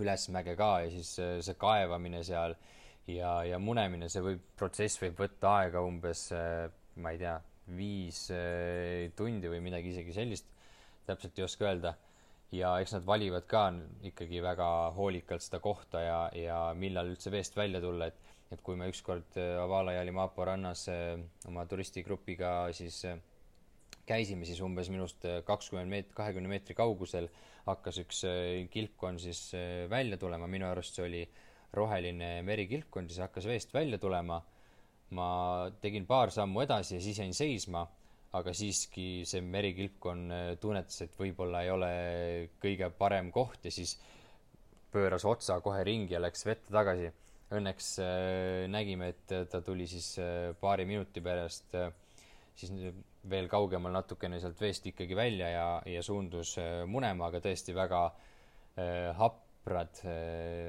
ülesmäge 0.01 0.55
ka 0.57 0.71
ja 0.81 0.89
siis 0.89 1.11
äh, 1.21 1.35
see 1.45 1.59
kaevamine 1.61 2.23
seal 2.25 2.55
ja, 3.07 3.37
ja 3.45 3.59
munemine, 3.59 4.09
see 4.09 4.23
võib, 4.25 4.41
protsess 4.57 5.01
võib 5.01 5.19
võtta 5.19 5.57
aega 5.61 5.83
umbes 5.85 6.27
äh, 6.35 6.65
ma 7.01 7.13
ei 7.13 7.21
tea, 7.21 7.37
viis 7.75 8.25
äh, 8.33 9.11
tundi 9.17 9.49
või 9.51 9.61
midagi 9.65 9.93
isegi 9.93 10.13
sellist, 10.15 10.51
täpselt 11.05 11.39
ei 11.39 11.47
oska 11.47 11.69
öelda. 11.69 11.95
ja 12.55 12.75
eks 12.79 12.93
nad 12.93 13.05
valivad 13.05 13.47
ka 13.49 13.67
ikkagi 14.05 14.39
väga 14.41 14.67
hoolikalt 14.95 15.43
seda 15.43 15.59
kohta 15.59 16.01
ja, 16.01 16.19
ja 16.37 16.59
millal 16.77 17.09
üldse 17.11 17.31
veest 17.33 17.57
välja 17.57 17.81
tulla, 17.81 18.07
et 18.07 18.25
et 18.53 18.61
kui 18.65 18.77
me 18.77 18.89
ükskord 18.91 19.37
äh, 19.41 19.55
Avala 19.61 19.95
ja 19.95 20.03
Limapo 20.05 20.45
rannas 20.45 20.85
äh, 20.91 21.17
oma 21.49 21.65
turistigrupiga 21.69 22.69
siis 22.77 23.01
äh, 23.09 23.17
käisime, 24.05 24.45
siis 24.45 24.61
umbes 24.61 24.91
minust 24.93 25.25
kakskümmend 25.47 25.89
meet-, 25.89 26.13
kahekümne 26.17 26.51
meetri 26.51 26.75
kaugusel 26.77 27.29
hakkas 27.65 27.97
üks 28.03 28.19
kilpkonn 28.69 29.17
siis 29.17 29.39
välja 29.89 30.19
tulema, 30.21 30.45
minu 30.45 30.67
arust 30.69 30.99
see 30.99 31.05
oli 31.07 31.21
roheline 31.75 32.39
merikilpkonn, 32.47 33.09
siis 33.09 33.21
hakkas 33.23 33.47
veest 33.49 33.73
välja 33.73 33.99
tulema. 34.01 34.41
ma 35.15 35.69
tegin 35.81 36.07
paar 36.09 36.31
sammu 36.33 36.63
edasi 36.63 36.95
ja 36.95 37.01
siis 37.01 37.19
jäin 37.21 37.33
seisma, 37.33 37.83
aga 38.33 38.53
siiski 38.53 39.21
see 39.23 39.41
merikilpkonn 39.41 40.33
tunnetas, 40.59 41.03
et 41.05 41.13
võib-olla 41.19 41.61
ei 41.63 41.69
ole 41.71 41.91
kõige 42.59 42.89
parem 42.97 43.29
koht 43.31 43.69
ja 43.69 43.71
siis 43.71 43.93
pööras 44.91 45.25
otsa 45.29 45.59
kohe 45.61 45.83
ringi 45.85 46.15
ja 46.15 46.23
läks 46.23 46.45
vette 46.47 46.73
tagasi 46.73 47.11
õnneks 47.53 47.91
äh, 48.01 48.65
nägime, 48.71 49.11
et 49.13 49.33
ta 49.51 49.61
tuli 49.65 49.85
siis 49.89 50.15
äh, 50.21 50.53
paari 50.59 50.88
minuti 50.89 51.21
pärast 51.23 51.75
äh, 51.77 51.91
siis 52.57 52.71
veel 53.29 53.49
kaugemal 53.51 53.93
natukene 53.93 54.39
sealt 54.41 54.61
veest 54.61 54.85
ikkagi 54.89 55.17
välja 55.17 55.49
ja, 55.51 55.67
ja 55.89 56.01
suundus 56.05 56.55
munema, 56.88 57.27
aga 57.27 57.41
tõesti 57.41 57.73
väga 57.75 58.01
haprad 59.65 60.01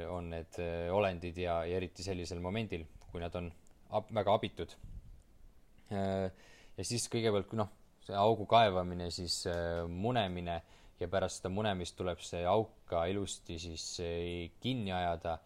on 0.09 0.31
need 0.33 0.57
olendid 0.93 1.37
ja, 1.37 1.59
ja 1.69 1.77
eriti 1.77 2.01
sellisel 2.01 2.41
momendil, 2.41 2.87
kui 3.11 3.21
nad 3.21 3.35
on 3.37 3.51
ab, 3.93 4.09
väga 4.09 4.37
abitud. 4.39 4.73
ja 5.91 6.87
siis 6.89 7.05
kõigepealt, 7.13 7.53
noh, 7.61 7.69
see 8.07 8.17
augu 8.17 8.47
kaevamine, 8.49 9.11
siis 9.13 9.43
munemine 9.93 10.57
ja 10.97 11.11
pärast 11.13 11.43
seda 11.43 11.53
munemist 11.53 11.99
tuleb 11.99 12.25
see 12.25 12.41
auk 12.49 12.87
ka 12.89 13.05
ilusti 13.13 13.59
siis 13.61 13.85
kinni 14.65 14.97
ajada 14.97 15.37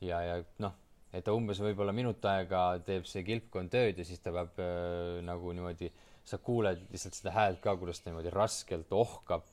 ja, 0.00 0.20
ja 0.22 0.38
noh, 0.62 0.78
et 1.16 1.24
ta 1.24 1.34
umbes 1.36 1.60
võib-olla 1.62 1.94
minut 1.96 2.24
aega 2.28 2.68
teeb 2.86 3.06
see 3.08 3.24
kilpkonn 3.26 3.70
tööd 3.72 3.98
ja 4.00 4.06
siis 4.06 4.20
ta 4.22 4.32
peab 4.34 4.58
äh, 4.62 5.18
nagu 5.26 5.52
niimoodi, 5.56 5.90
sa 6.26 6.38
kuuled 6.42 6.88
lihtsalt 6.92 7.16
seda 7.16 7.34
häält 7.36 7.62
ka, 7.64 7.76
kuidas 7.80 8.02
ta 8.02 8.10
niimoodi 8.10 8.32
raskelt 8.34 8.92
ohkab, 8.96 9.46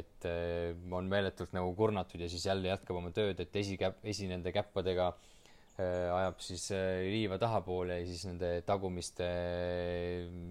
et 0.00 0.26
äh, 0.28 0.72
on 0.92 1.08
meeletult 1.10 1.54
nagu 1.56 1.74
kurnatud 1.76 2.20
ja 2.20 2.28
siis 2.30 2.46
jälle 2.46 2.70
jätkab 2.70 2.98
oma 3.00 3.12
tööd, 3.14 3.40
et 3.40 3.56
esikäpp, 3.60 4.02
esi 4.06 4.28
nende 4.30 4.52
käppadega 4.54 5.10
äh, 5.12 6.10
ajab 6.14 6.42
siis 6.44 6.68
liiva 7.06 7.38
tahapoole 7.42 8.00
ja 8.00 8.08
siis 8.08 8.24
nende 8.28 8.56
tagumiste 8.66 9.28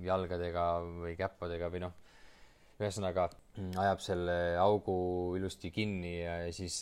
jalgadega 0.06 0.68
või 1.04 1.16
käppadega 1.20 1.70
või 1.74 1.86
noh, 1.86 1.96
ühesõnaga 2.82 3.30
ajab 3.84 4.02
selle 4.02 4.38
augu 4.60 4.98
ilusti 5.38 5.70
kinni 5.72 6.18
ja 6.24 6.40
siis 6.56 6.82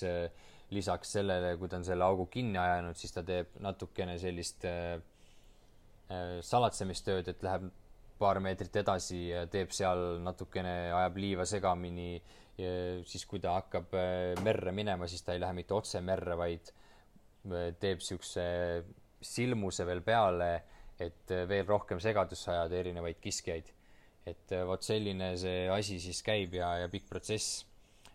lisaks 0.71 1.17
sellele, 1.17 1.57
kui 1.59 1.67
ta 1.67 1.81
on 1.81 1.85
selle 1.85 2.05
augu 2.07 2.29
kinni 2.31 2.57
ajanud, 2.57 2.95
siis 2.95 3.11
ta 3.11 3.25
teeb 3.27 3.57
natukene 3.59 4.15
sellist 4.21 4.63
salatsemistööd, 6.47 7.27
et 7.27 7.43
läheb 7.43 7.67
paar 8.21 8.39
meetrit 8.43 8.75
edasi 8.83 9.23
teeb 9.51 9.73
seal 9.75 10.21
natukene, 10.25 10.91
ajab 10.93 11.19
liiva 11.21 11.47
segamini. 11.49 12.21
siis, 13.07 13.23
kui 13.25 13.39
ta 13.41 13.55
hakkab 13.55 13.95
äh, 13.97 14.35
merre 14.45 14.73
minema, 14.75 15.07
siis 15.09 15.23
ta 15.25 15.33
ei 15.33 15.39
lähe 15.41 15.55
mitte 15.57 15.73
otse 15.73 16.01
merre, 16.05 16.35
vaid 16.37 16.67
äh, 16.69 17.71
teeb 17.81 18.03
siukse 18.05 18.43
silmuse 19.21 19.85
veel 19.87 20.03
peale, 20.05 20.49
et 20.99 21.31
äh, 21.33 21.47
veel 21.49 21.65
rohkem 21.65 22.01
segadusse 22.03 22.51
ajada 22.51 22.77
erinevaid 22.77 23.17
kiskjaid. 23.23 23.71
et 24.29 24.51
vot 24.69 24.83
selline 24.85 25.31
see 25.41 25.63
asi 25.73 25.95
siis 25.97 26.19
käib 26.21 26.53
ja, 26.53 26.67
ja 26.83 26.89
pikk 26.91 27.07
protsess, 27.09 27.63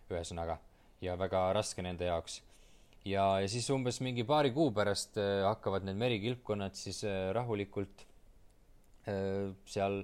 ühesõnaga, 0.07 0.55
ja 1.03 1.17
väga 1.19 1.41
raske 1.57 1.83
nende 1.83 2.07
jaoks 2.07 2.37
ja, 3.03 3.25
ja 3.41 3.49
siis 3.51 3.67
umbes 3.75 3.99
mingi 3.99 4.23
paari 4.23 4.53
kuu 4.55 4.71
pärast 4.71 5.19
hakkavad 5.19 5.83
need 5.83 5.99
merikilpkonnad 5.99 6.79
siis 6.79 7.01
rahulikult 7.35 8.07
seal 9.07 10.01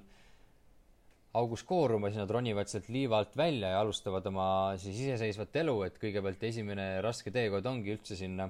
augus 1.34 1.64
kooruma, 1.66 2.08
siis 2.08 2.22
nad 2.22 2.30
ronivad 2.30 2.70
sealt 2.70 2.88
liiva 2.94 3.18
alt 3.20 3.34
välja 3.36 3.72
ja 3.74 3.80
alustavad 3.82 4.26
oma 4.30 4.46
siis 4.80 5.00
iseseisvat 5.02 5.56
elu, 5.64 5.74
et 5.88 5.98
kõigepealt 6.00 6.46
esimene 6.46 6.86
raske 7.04 7.32
teekond 7.34 7.66
ongi 7.66 7.92
üldse 7.96 8.16
sinna 8.16 8.48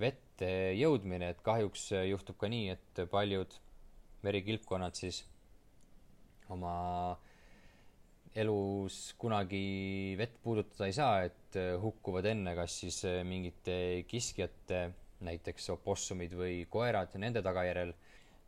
vette 0.00 0.52
jõudmine, 0.76 1.32
et 1.32 1.42
kahjuks 1.44 1.88
juhtub 2.10 2.38
ka 2.40 2.50
nii, 2.52 2.76
et 2.76 3.04
paljud 3.10 3.58
merikilpkonnad 4.22 4.96
siis 4.96 5.22
oma 6.52 6.76
äh, 7.12 7.30
elus 8.34 9.12
kunagi 9.20 10.14
vett 10.16 10.38
puudutada 10.42 10.88
ei 10.88 10.96
saa, 10.96 11.22
et 11.28 11.58
äh, 11.60 11.74
hukkuvad 11.80 12.26
enne 12.32 12.54
kas 12.56 12.78
siis 12.84 13.02
äh, 13.08 13.20
mingite 13.28 14.04
kiskjate, 14.08 14.86
näiteks 15.22 15.68
opossumid 15.76 16.32
või 16.34 16.62
koerad, 16.70 17.12
nende 17.20 17.42
tagajärjel, 17.44 17.92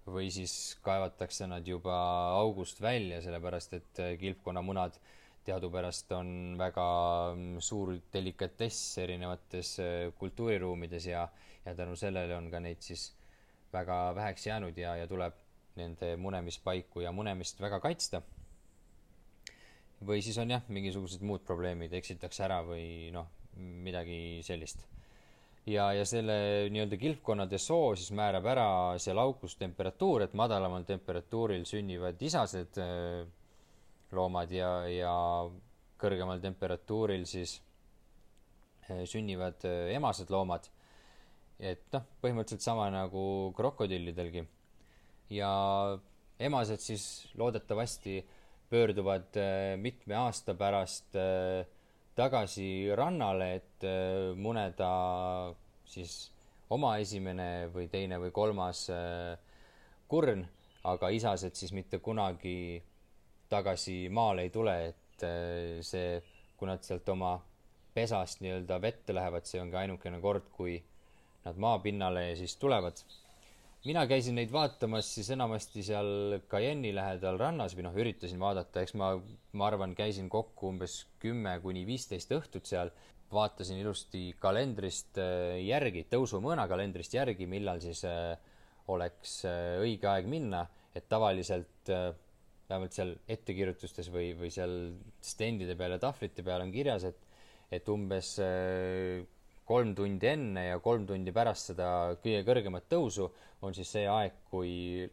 või 0.06 0.30
siis 0.32 0.76
kaevatakse 0.84 1.48
nad 1.48 1.66
juba 1.66 1.96
august 2.36 2.80
välja, 2.84 3.22
sellepärast 3.24 3.76
et 3.78 4.00
äh, 4.02 4.14
kilpkonnamunad 4.20 4.98
teadupärast 5.44 6.12
on 6.16 6.54
väga 6.60 6.86
mm, 7.34 7.58
suur 7.60 7.94
delikatess 8.12 8.98
erinevates 9.02 9.74
kultuuriruumides 10.18 11.08
ja, 11.10 11.26
ja 11.64 11.74
tänu 11.76 11.96
sellele 12.00 12.36
on 12.36 12.48
ka 12.52 12.60
neid 12.64 12.80
siis 12.84 13.10
väga 13.72 14.14
väheks 14.16 14.46
jäänud 14.46 14.78
ja, 14.78 14.96
ja 14.96 15.08
tuleb 15.10 15.36
nende 15.76 16.14
munemispaiku 16.16 17.02
ja 17.04 17.12
munemist 17.12 17.60
väga 17.60 17.80
kaitsta 17.82 18.22
või 20.06 20.22
siis 20.22 20.38
on 20.38 20.52
jah, 20.52 20.64
mingisugused 20.68 21.22
muud 21.24 21.44
probleemid, 21.46 21.92
eksitakse 21.96 22.44
ära 22.46 22.60
või 22.66 23.10
noh, 23.14 23.28
midagi 23.56 24.42
sellist. 24.46 24.84
Ja, 25.66 25.88
ja 25.96 26.04
selle 26.08 26.36
nii-öelda 26.72 26.98
kilpkonnade 27.00 27.58
soo 27.58 27.94
siis 27.96 28.12
määrab 28.16 28.46
ära 28.52 28.68
seal 29.02 29.20
aukus 29.22 29.56
temperatuur, 29.60 30.26
et 30.26 30.34
madalamal 30.36 30.84
temperatuuril 30.88 31.64
sünnivad 31.68 32.20
isased 32.22 32.80
äh, 32.82 33.24
loomad 34.14 34.52
ja, 34.54 34.70
ja 34.88 35.14
kõrgemal 36.00 36.42
temperatuuril 36.42 37.24
siis 37.28 37.58
sünnivad 39.08 39.64
emased 39.94 40.30
loomad. 40.30 40.68
et 41.58 41.86
noh, 41.94 42.02
põhimõtteliselt 42.20 42.64
sama 42.64 42.90
nagu 42.92 43.52
krokodillidelgi. 43.56 44.44
ja 45.30 45.50
emased 46.38 46.82
siis 46.82 47.28
loodetavasti 47.38 48.18
pöörduvad 48.68 49.38
mitme 49.80 50.14
aasta 50.18 50.54
pärast 50.54 51.16
tagasi 52.14 52.94
rannale, 52.96 53.48
et 53.58 53.86
muneda 54.38 54.90
siis 55.88 56.30
oma 56.74 56.96
esimene 57.02 57.68
või 57.74 57.88
teine 57.92 58.18
või 58.22 58.32
kolmas 58.34 58.86
kurn, 60.08 60.44
aga 60.84 61.10
isased 61.10 61.56
siis 61.58 61.72
mitte 61.74 61.98
kunagi 61.98 62.82
tagasi 63.50 64.08
maale 64.10 64.46
ei 64.46 64.52
tule, 64.54 64.76
et 64.92 65.26
see, 65.84 66.20
kui 66.56 66.70
nad 66.70 66.82
sealt 66.86 67.08
oma 67.12 67.36
pesast 67.94 68.42
nii-öelda 68.42 68.80
vette 68.82 69.14
lähevad, 69.14 69.46
see 69.46 69.60
ongi 69.62 69.78
ainukene 69.78 70.18
kord, 70.22 70.48
kui 70.54 70.78
nad 71.44 71.58
maapinnale 71.60 72.30
siis 72.38 72.56
tulevad. 72.58 72.98
Mina 73.84 74.04
käisin 74.08 74.38
neid 74.38 74.52
vaatamas 74.52 75.08
siis 75.16 75.28
enamasti 75.34 75.82
seal 75.84 76.38
Cayenne'i 76.50 76.92
lähedal 76.96 77.38
rannas 77.40 77.74
või 77.76 77.84
noh, 77.86 77.96
üritasin 78.00 78.40
vaadata, 78.40 78.84
eks 78.84 78.94
ma, 79.00 79.12
ma 79.58 79.66
arvan, 79.68 79.94
käisin 79.98 80.30
kokku 80.32 80.70
umbes 80.72 81.02
kümme 81.22 81.58
kuni 81.62 81.84
viisteist 81.88 82.32
õhtut 82.36 82.68
seal, 82.70 82.92
vaatasin 83.34 83.80
ilusti 83.82 84.28
kalendrist 84.40 85.18
äh, 85.20 85.58
järgi, 85.64 86.06
tõusumõõna 86.12 86.66
kalendrist 86.70 87.16
järgi, 87.16 87.48
millal 87.50 87.82
siis 87.84 88.04
äh, 88.08 88.32
oleks 88.94 89.42
äh, 89.48 89.76
õige 89.84 90.08
aeg 90.10 90.28
minna, 90.30 90.64
et 90.94 91.08
tavaliselt 91.10 91.90
vähemalt 91.90 92.94
seal 92.94 93.10
ettekirjutustes 93.28 94.08
või, 94.14 94.30
või 94.38 94.48
seal 94.54 94.94
stendide 95.20 95.74
peal 95.76 95.96
ja 95.96 96.00
tahvlite 96.00 96.44
peal 96.46 96.64
on 96.64 96.72
kirjas, 96.72 97.08
et 97.10 97.20
et 97.74 97.88
umbes 97.90 98.28
kolm 99.64 99.94
tundi 99.96 100.28
enne 100.28 100.66
ja 100.68 100.78
kolm 100.84 101.06
tundi 101.08 101.32
pärast 101.32 101.72
seda 101.72 101.88
kõige 102.22 102.42
kõrgemat 102.46 102.88
tõusu 102.90 103.28
on 103.64 103.76
siis 103.76 103.90
see 103.96 104.06
aeg, 104.10 104.42
kui 104.50 105.04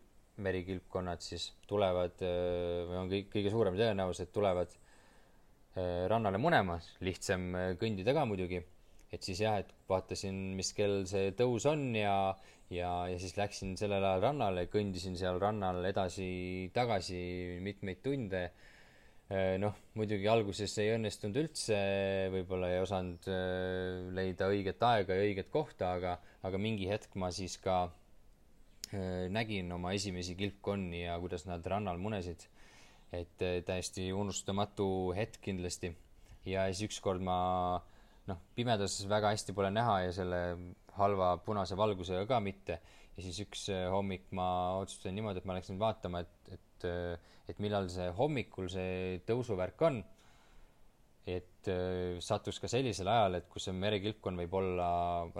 merikilpkonnad 0.41 1.21
siis 1.23 1.51
tulevad 1.69 2.21
või 2.21 2.97
on 2.99 3.11
kõik, 3.11 3.29
kõige 3.31 3.51
suurem 3.53 3.77
tõenäosus, 3.79 4.25
et 4.25 4.33
tulevad 4.33 4.73
rannale 6.11 6.39
munema, 6.41 6.79
lihtsam 7.05 7.51
kõndida 7.79 8.15
ka 8.15 8.25
muidugi. 8.27 8.61
et 9.11 9.23
siis 9.23 9.41
jah, 9.43 9.57
et 9.59 9.71
vaatasin, 9.89 10.35
mis 10.55 10.71
kell 10.71 11.03
see 11.05 11.33
tõus 11.35 11.65
on 11.67 11.95
ja, 11.95 12.33
ja, 12.71 12.91
ja 13.11 13.17
siis 13.19 13.35
läksin 13.35 13.75
sellel 13.79 14.03
ajal 14.03 14.21
rannale, 14.23 14.67
kõndisin 14.71 15.17
seal 15.19 15.39
rannal 15.39 15.83
edasi-tagasi 15.89 17.59
mitmeid 17.59 17.99
tunde 18.03 18.45
noh, 19.61 19.75
muidugi 19.95 20.27
alguses 20.27 20.73
ei 20.81 20.91
õnnestunud 20.95 21.37
üldse, 21.39 21.77
võib-olla 22.33 22.71
ei 22.73 22.81
osanud 22.83 23.27
äh, 23.31 24.09
leida 24.17 24.49
õiget 24.51 24.81
aega 24.83 25.15
ja 25.15 25.27
õiget 25.27 25.51
kohta, 25.53 25.93
aga, 25.95 26.17
aga 26.47 26.59
mingi 26.59 26.89
hetk 26.89 27.15
ma 27.21 27.29
siis 27.31 27.55
ka 27.63 27.85
äh, 27.85 29.29
nägin 29.31 29.71
oma 29.71 29.93
esimesi 29.95 30.35
kilpkonni 30.39 31.05
ja 31.05 31.15
kuidas 31.23 31.45
nad 31.47 31.65
rannal 31.65 32.01
munesid. 32.01 32.47
et 33.11 33.43
täiesti 33.67 34.05
unustamatu 34.15 35.11
hetk 35.15 35.41
kindlasti. 35.43 35.93
ja 36.45 36.65
siis 36.71 36.89
ükskord 36.89 37.21
ma 37.21 37.81
noh, 38.27 38.39
pimedases 38.55 39.07
väga 39.07 39.33
hästi 39.33 39.53
pole 39.53 39.71
näha 39.71 39.99
ja 40.05 40.13
selle 40.15 40.41
halva 40.95 41.37
punase 41.37 41.77
valgusega 41.77 42.25
ka 42.27 42.39
mitte. 42.39 42.79
ja 43.15 43.23
siis 43.23 43.39
üks 43.45 43.69
hommik 43.91 44.27
ma 44.31 44.79
otsustasin 44.79 45.15
niimoodi, 45.15 45.39
et 45.39 45.45
ma 45.47 45.55
läksin 45.55 45.79
vaatama, 45.79 46.23
et, 46.23 46.53
et 46.55 46.70
et 46.85 47.59
millal 47.59 47.89
see 47.91 48.09
hommikul 48.17 48.69
see 48.71 49.21
tõusuvärk 49.27 49.87
on. 49.87 50.01
et 51.31 51.67
äh, 51.69 52.17
sattus 52.17 52.57
ka 52.59 52.67
sellisel 52.71 53.07
ajal, 53.07 53.35
et 53.37 53.49
kus 53.49 53.67
see 53.67 53.75
merekilpkonn 53.77 54.39
võib 54.41 54.55
olla 54.57 54.87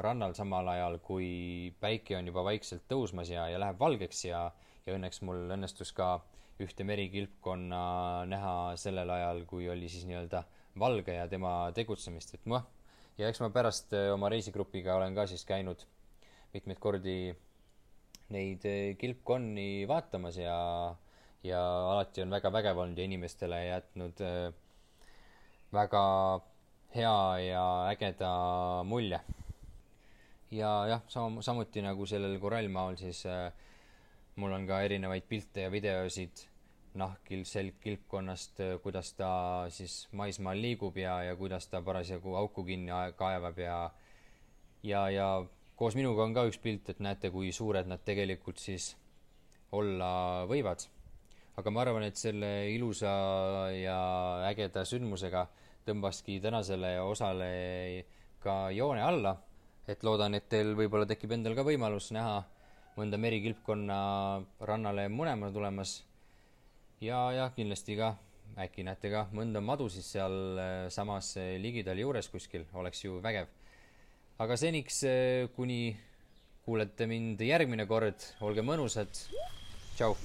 rannal 0.06 0.36
samal 0.38 0.68
ajal, 0.70 1.00
kui 1.02 1.74
päike 1.82 2.20
on 2.20 2.28
juba 2.30 2.44
vaikselt 2.46 2.86
tõusmas 2.90 3.32
ja, 3.34 3.48
ja 3.50 3.58
läheb 3.58 3.80
valgeks 3.82 4.26
ja, 4.28 4.44
ja 4.86 4.94
õnneks 4.94 5.24
mul 5.26 5.50
õnnestus 5.56 5.90
ka 5.98 6.20
ühte 6.62 6.86
merikilpkonna 6.86 7.82
näha 8.30 8.56
sellel 8.78 9.10
ajal, 9.10 9.42
kui 9.50 9.70
oli 9.74 9.90
siis 9.90 10.06
nii-öelda 10.06 10.44
valge 10.80 11.18
ja 11.18 11.26
tema 11.28 11.72
tegutsemist, 11.76 12.36
et 12.38 12.46
noh, 12.46 12.68
ja 13.18 13.30
eks 13.32 13.42
ma 13.42 13.50
pärast 13.54 13.96
äh, 13.98 14.12
oma 14.14 14.30
reisigrupiga 14.32 15.00
olen 15.00 15.18
ka 15.18 15.26
siis 15.30 15.44
käinud 15.50 15.82
mitmeid 16.54 16.80
kordi 16.84 17.18
neid 18.32 18.66
äh, 18.70 18.94
kilpkonni 19.02 19.88
vaatamas 19.90 20.38
ja 20.38 20.58
ja 21.44 21.62
alati 21.92 22.22
on 22.22 22.30
väga 22.30 22.52
vägev 22.54 22.78
olnud 22.78 22.98
ja 22.98 23.06
inimestele 23.08 23.66
jätnud 23.66 24.22
äh, 24.22 24.54
väga 25.74 26.04
hea 26.96 27.40
ja 27.48 27.64
ägeda 27.90 28.32
mulje. 28.86 29.20
ja 30.52 30.72
jah, 30.88 31.02
sama, 31.08 31.42
samuti 31.42 31.82
nagu 31.82 32.06
sellel 32.06 32.40
korallmaal, 32.40 32.98
siis 32.98 33.26
äh, 33.26 33.52
mul 34.36 34.54
on 34.54 34.68
ka 34.68 34.82
erinevaid 34.82 35.24
pilte 35.30 35.66
ja 35.66 35.72
videosid 35.72 36.46
nahkil 36.94 37.46
selgkilpkonnast, 37.48 38.60
äh, 38.60 38.78
kuidas 38.84 39.14
ta 39.14 39.32
siis 39.70 40.08
maismaal 40.12 40.62
liigub 40.62 40.98
ja, 40.98 41.24
ja 41.24 41.36
kuidas 41.36 41.68
ta 41.68 41.82
parasjagu 41.82 42.36
auku 42.36 42.64
kinni 42.64 42.92
kaevab 43.18 43.58
ja 43.58 43.90
ja, 44.84 45.10
ja 45.10 45.46
koos 45.76 45.96
minuga 45.96 46.24
on 46.24 46.34
ka 46.34 46.46
üks 46.46 46.60
pilt, 46.62 46.90
et 46.90 47.00
näete, 47.00 47.32
kui 47.32 47.52
suured 47.52 47.88
nad 47.88 48.04
tegelikult 48.06 48.60
siis 48.62 48.96
olla 49.72 50.46
võivad 50.50 50.84
aga 51.62 51.70
ma 51.70 51.84
arvan, 51.84 52.04
et 52.10 52.18
selle 52.18 52.50
ilusa 52.74 53.12
ja 53.76 53.98
ägeda 54.50 54.82
sündmusega 54.88 55.46
tõmbaski 55.86 56.40
tänasele 56.42 56.96
osale 57.06 57.50
ka 58.42 58.72
joone 58.74 59.04
alla. 59.06 59.38
et 59.90 60.04
loodan, 60.06 60.36
et 60.38 60.46
teil 60.48 60.76
võib-olla 60.78 61.08
tekib 61.10 61.34
endal 61.36 61.56
ka 61.58 61.66
võimalus 61.68 62.12
näha 62.16 62.44
mõnda 62.96 63.18
merikilpkonna 63.18 63.98
rannale 64.62 65.08
munema 65.10 65.52
tulemas. 65.52 66.04
ja, 67.02 67.32
ja 67.32 67.50
kindlasti 67.56 67.98
ka, 67.98 68.16
äkki 68.58 68.86
näete 68.88 69.12
ka 69.14 69.28
mõnda 69.34 69.62
madu 69.62 69.90
siis 69.90 70.10
sealsamas 70.16 71.36
ligidal 71.62 72.00
juures 72.00 72.30
kuskil, 72.30 72.66
oleks 72.74 73.06
ju 73.06 73.20
vägev. 73.22 73.50
aga 74.40 74.58
seniks, 74.58 75.04
kuni 75.56 75.98
kuulete 76.66 77.06
mind 77.06 77.42
järgmine 77.42 77.86
kord, 77.86 78.26
olge 78.42 78.66
mõnusad. 78.66 79.14
tšau. 79.96 80.16